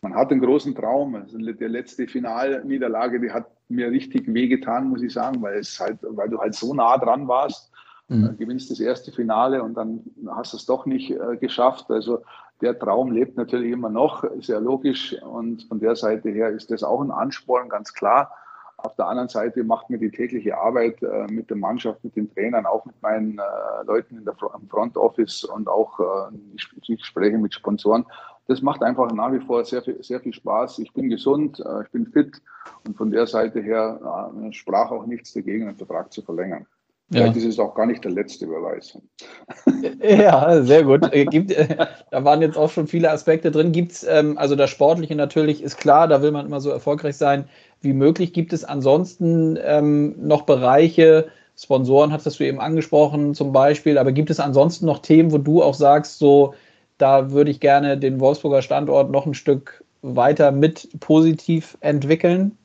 [0.03, 1.15] man hat einen großen Traum.
[1.15, 5.97] Also die letzte Finalniederlage, die hat mir richtig wehgetan, muss ich sagen, weil es halt,
[6.01, 7.71] weil du halt so nah dran warst.
[8.09, 8.37] Mhm.
[8.37, 11.89] Gewinnst das erste Finale und dann hast du es doch nicht äh, geschafft.
[11.89, 12.23] Also
[12.61, 15.15] der Traum lebt natürlich immer noch, ist ja logisch.
[15.21, 18.31] Und von der Seite her ist das auch ein Ansporn, ganz klar.
[18.77, 22.33] Auf der anderen Seite macht mir die tägliche Arbeit äh, mit der Mannschaft, mit den
[22.33, 26.35] Trainern, auch mit meinen äh, Leuten in der, im Front Office und auch äh,
[26.87, 28.05] die Gespräche mit Sponsoren,
[28.47, 30.79] das macht einfach nach wie vor sehr viel, sehr viel Spaß.
[30.79, 32.41] Ich bin gesund, äh, ich bin fit
[32.85, 36.65] und von der Seite her äh, sprach auch nichts dagegen, einen Vertrag zu verlängern.
[37.13, 37.21] Ja.
[37.21, 38.97] Vielleicht ist es auch gar nicht der letzte, wer weiß.
[40.01, 41.13] Ja, sehr gut.
[41.13, 41.55] Äh, gibt,
[42.11, 43.71] da waren jetzt auch schon viele Aspekte drin.
[43.71, 47.17] Gibt es, ähm, also das Sportliche natürlich ist klar, da will man immer so erfolgreich
[47.17, 47.45] sein
[47.81, 48.33] wie möglich.
[48.33, 54.29] Gibt es ansonsten ähm, noch Bereiche, Sponsoren hattest du eben angesprochen zum Beispiel, aber gibt
[54.29, 56.55] es ansonsten noch Themen, wo du auch sagst, so,
[56.97, 62.57] da würde ich gerne den Wolfsburger Standort noch ein Stück weiter mit positiv entwickeln.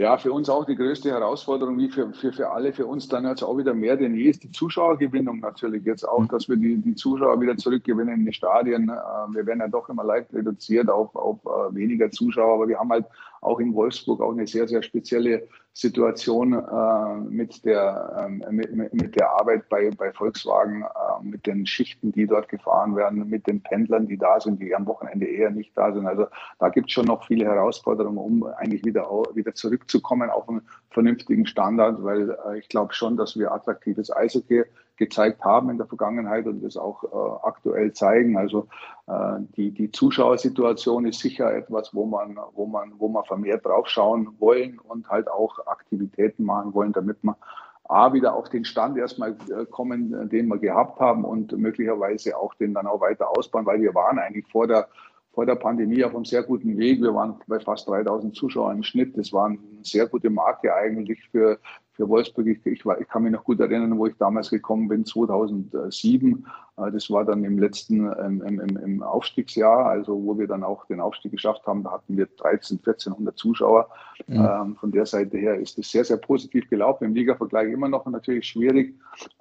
[0.00, 3.26] Ja, für uns auch die größte Herausforderung, wie für, für, für alle, für uns dann
[3.26, 6.78] jetzt auch wieder mehr denn je, ist die Zuschauergewinnung natürlich jetzt auch, dass wir die,
[6.78, 8.88] die Zuschauer wieder zurückgewinnen in die Stadien.
[8.88, 12.78] Äh, wir werden ja doch immer leicht reduziert auf, auf äh, weniger Zuschauer, aber wir
[12.78, 13.04] haben halt
[13.42, 15.46] auch in Wolfsburg auch eine sehr, sehr spezielle
[15.80, 21.64] Situation äh, mit, der, ähm, mit, mit der Arbeit bei, bei Volkswagen, äh, mit den
[21.64, 25.50] Schichten, die dort gefahren werden, mit den Pendlern, die da sind, die am Wochenende eher
[25.50, 26.06] nicht da sind.
[26.06, 26.26] Also
[26.58, 30.60] da gibt es schon noch viele Herausforderungen, um eigentlich wieder, wieder zurückzukommen auf einen
[30.90, 34.64] vernünftigen Standard, weil äh, ich glaube schon, dass wir attraktives Eishockey
[35.00, 38.36] gezeigt haben in der Vergangenheit und das auch äh, aktuell zeigen.
[38.36, 38.68] Also
[39.08, 44.28] äh, die, die Zuschauersituation ist sicher etwas, wo man, wo man, wo man vermehrt draufschauen
[44.38, 47.34] wollen und halt auch Aktivitäten machen wollen, damit man
[47.88, 52.54] A, wieder auf den Stand erstmal äh, kommen, den wir gehabt haben und möglicherweise auch
[52.54, 54.86] den dann auch weiter ausbauen, weil wir waren eigentlich vor der
[55.32, 57.00] vor der Pandemie auf einem sehr guten Weg.
[57.00, 59.16] Wir waren bei fast 3000 Zuschauern im Schnitt.
[59.16, 61.58] Das war eine sehr gute Marke eigentlich für,
[61.92, 62.48] für Wolfsburg.
[62.48, 66.46] Ich, ich, ich, kann mich noch gut erinnern, wo ich damals gekommen bin, 2007.
[66.76, 70.86] Äh, das war dann im letzten, im, im, im Aufstiegsjahr, also wo wir dann auch
[70.86, 71.84] den Aufstieg geschafft haben.
[71.84, 73.88] Da hatten wir 13, 1400 Zuschauer.
[74.26, 74.34] Mhm.
[74.36, 77.04] Ähm, von der Seite her ist es sehr, sehr positiv gelaufen.
[77.04, 78.96] Im Liga-Vergleich immer noch natürlich schwierig.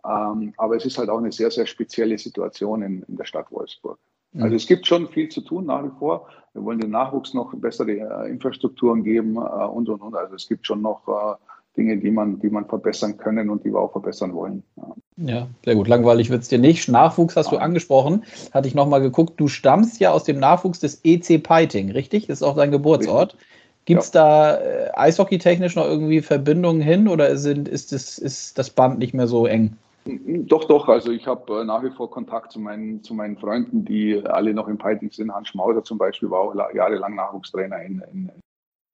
[0.07, 3.51] Ähm, aber es ist halt auch eine sehr, sehr spezielle Situation in, in der Stadt
[3.51, 3.97] Wolfsburg.
[4.33, 4.43] Mhm.
[4.43, 6.27] Also es gibt schon viel zu tun nach wie vor.
[6.53, 10.15] Wir wollen den Nachwuchs noch bessere äh, Infrastrukturen geben äh, und und und.
[10.15, 11.35] Also es gibt schon noch äh,
[11.77, 14.63] Dinge, die man, die man verbessern können und die wir auch verbessern wollen.
[14.75, 15.87] Ja, ja sehr gut.
[15.87, 16.89] Langweilig wird es dir nicht.
[16.89, 17.57] Nachwuchs hast ja.
[17.57, 18.23] du angesprochen.
[18.51, 19.39] Hatte ich nochmal geguckt.
[19.39, 22.27] Du stammst ja aus dem Nachwuchs des EC Peiting, richtig?
[22.27, 23.37] Das ist auch dein Geburtsort.
[23.85, 24.21] Gibt es ja.
[24.21, 29.13] da äh, eishockeytechnisch noch irgendwie Verbindungen hin oder sind, ist, das, ist das Band nicht
[29.13, 29.77] mehr so eng?
[30.05, 30.87] Doch, doch.
[30.87, 34.53] Also ich habe äh, nach wie vor Kontakt zu meinen, zu meinen Freunden, die alle
[34.53, 35.33] noch im Fighting sind.
[35.33, 38.31] Hans Schmauser zum Beispiel war auch jahrelang Nachwuchstrainer in, in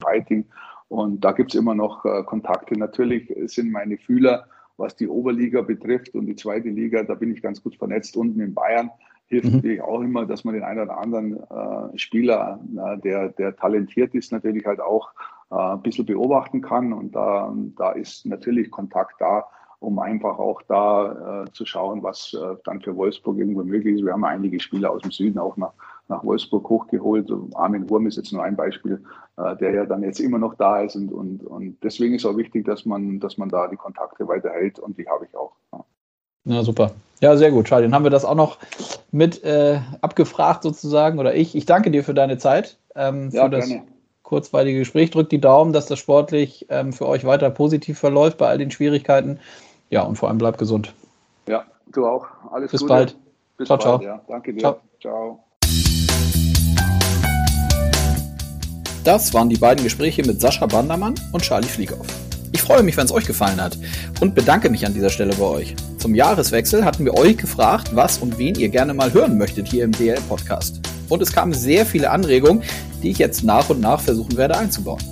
[0.01, 0.45] Fighting.
[0.87, 2.77] Und da gibt es immer noch äh, Kontakte.
[2.77, 4.47] Natürlich sind meine Fühler,
[4.77, 8.17] was die Oberliga betrifft und die zweite Liga, da bin ich ganz gut vernetzt.
[8.17, 8.91] Unten in Bayern
[9.27, 9.55] hilft mhm.
[9.55, 14.13] natürlich auch immer, dass man den einen oder anderen äh, Spieler, äh, der, der talentiert
[14.13, 15.11] ist, natürlich halt auch
[15.49, 16.93] äh, ein bisschen beobachten kann.
[16.93, 19.45] Und da, da ist natürlich Kontakt da
[19.85, 24.05] um einfach auch da äh, zu schauen, was äh, dann für Wolfsburg irgendwo möglich ist.
[24.05, 25.73] Wir haben einige Spieler aus dem Süden auch nach,
[26.07, 27.31] nach Wolfsburg hochgeholt.
[27.53, 29.03] Armin Wurm ist jetzt nur ein Beispiel,
[29.37, 30.95] äh, der ja dann jetzt immer noch da ist.
[30.95, 34.79] Und, und, und deswegen ist auch wichtig, dass man, dass man da die Kontakte weiterhält
[34.79, 35.53] und die habe ich auch.
[35.71, 35.85] Ja.
[36.45, 36.91] Na super.
[37.21, 37.87] Ja, sehr gut, Charlie.
[37.87, 38.57] Dann haben wir das auch noch
[39.11, 41.55] mit äh, abgefragt sozusagen oder ich.
[41.55, 43.83] Ich danke dir für deine Zeit, ähm, für ja, das gerne.
[44.23, 45.11] kurzweilige Gespräch.
[45.11, 48.71] Drückt die Daumen, dass das sportlich ähm, für euch weiter positiv verläuft bei all den
[48.71, 49.39] Schwierigkeiten.
[49.89, 50.93] Ja, und vor allem bleibt gesund.
[51.47, 52.27] Ja, du auch.
[52.51, 52.93] Alles Bis Gute.
[52.93, 53.15] bald.
[53.57, 54.01] Bis ciao, bald, ciao.
[54.01, 54.21] Ja.
[54.27, 54.59] Danke dir.
[54.61, 54.79] Ciao.
[54.99, 55.39] ciao.
[59.03, 62.07] Das waren die beiden Gespräche mit Sascha Bandermann und Charlie Fliegauf.
[62.53, 63.77] Ich freue mich, wenn es euch gefallen hat
[64.21, 65.75] und bedanke mich an dieser Stelle bei euch.
[65.99, 69.83] Zum Jahreswechsel hatten wir euch gefragt, was und wen ihr gerne mal hören möchtet hier
[69.83, 70.79] im DL-Podcast.
[71.09, 72.63] Und es kamen sehr viele Anregungen,
[73.03, 75.03] die ich jetzt nach und nach versuchen werde einzubauen.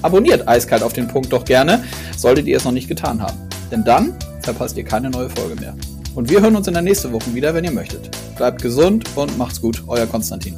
[0.00, 1.84] Abonniert eiskalt auf den Punkt doch gerne,
[2.16, 3.43] solltet ihr es noch nicht getan haben.
[3.70, 5.74] Denn dann verpasst ihr keine neue Folge mehr.
[6.14, 8.10] Und wir hören uns in der nächsten Woche wieder, wenn ihr möchtet.
[8.36, 10.56] Bleibt gesund und macht's gut, euer Konstantin.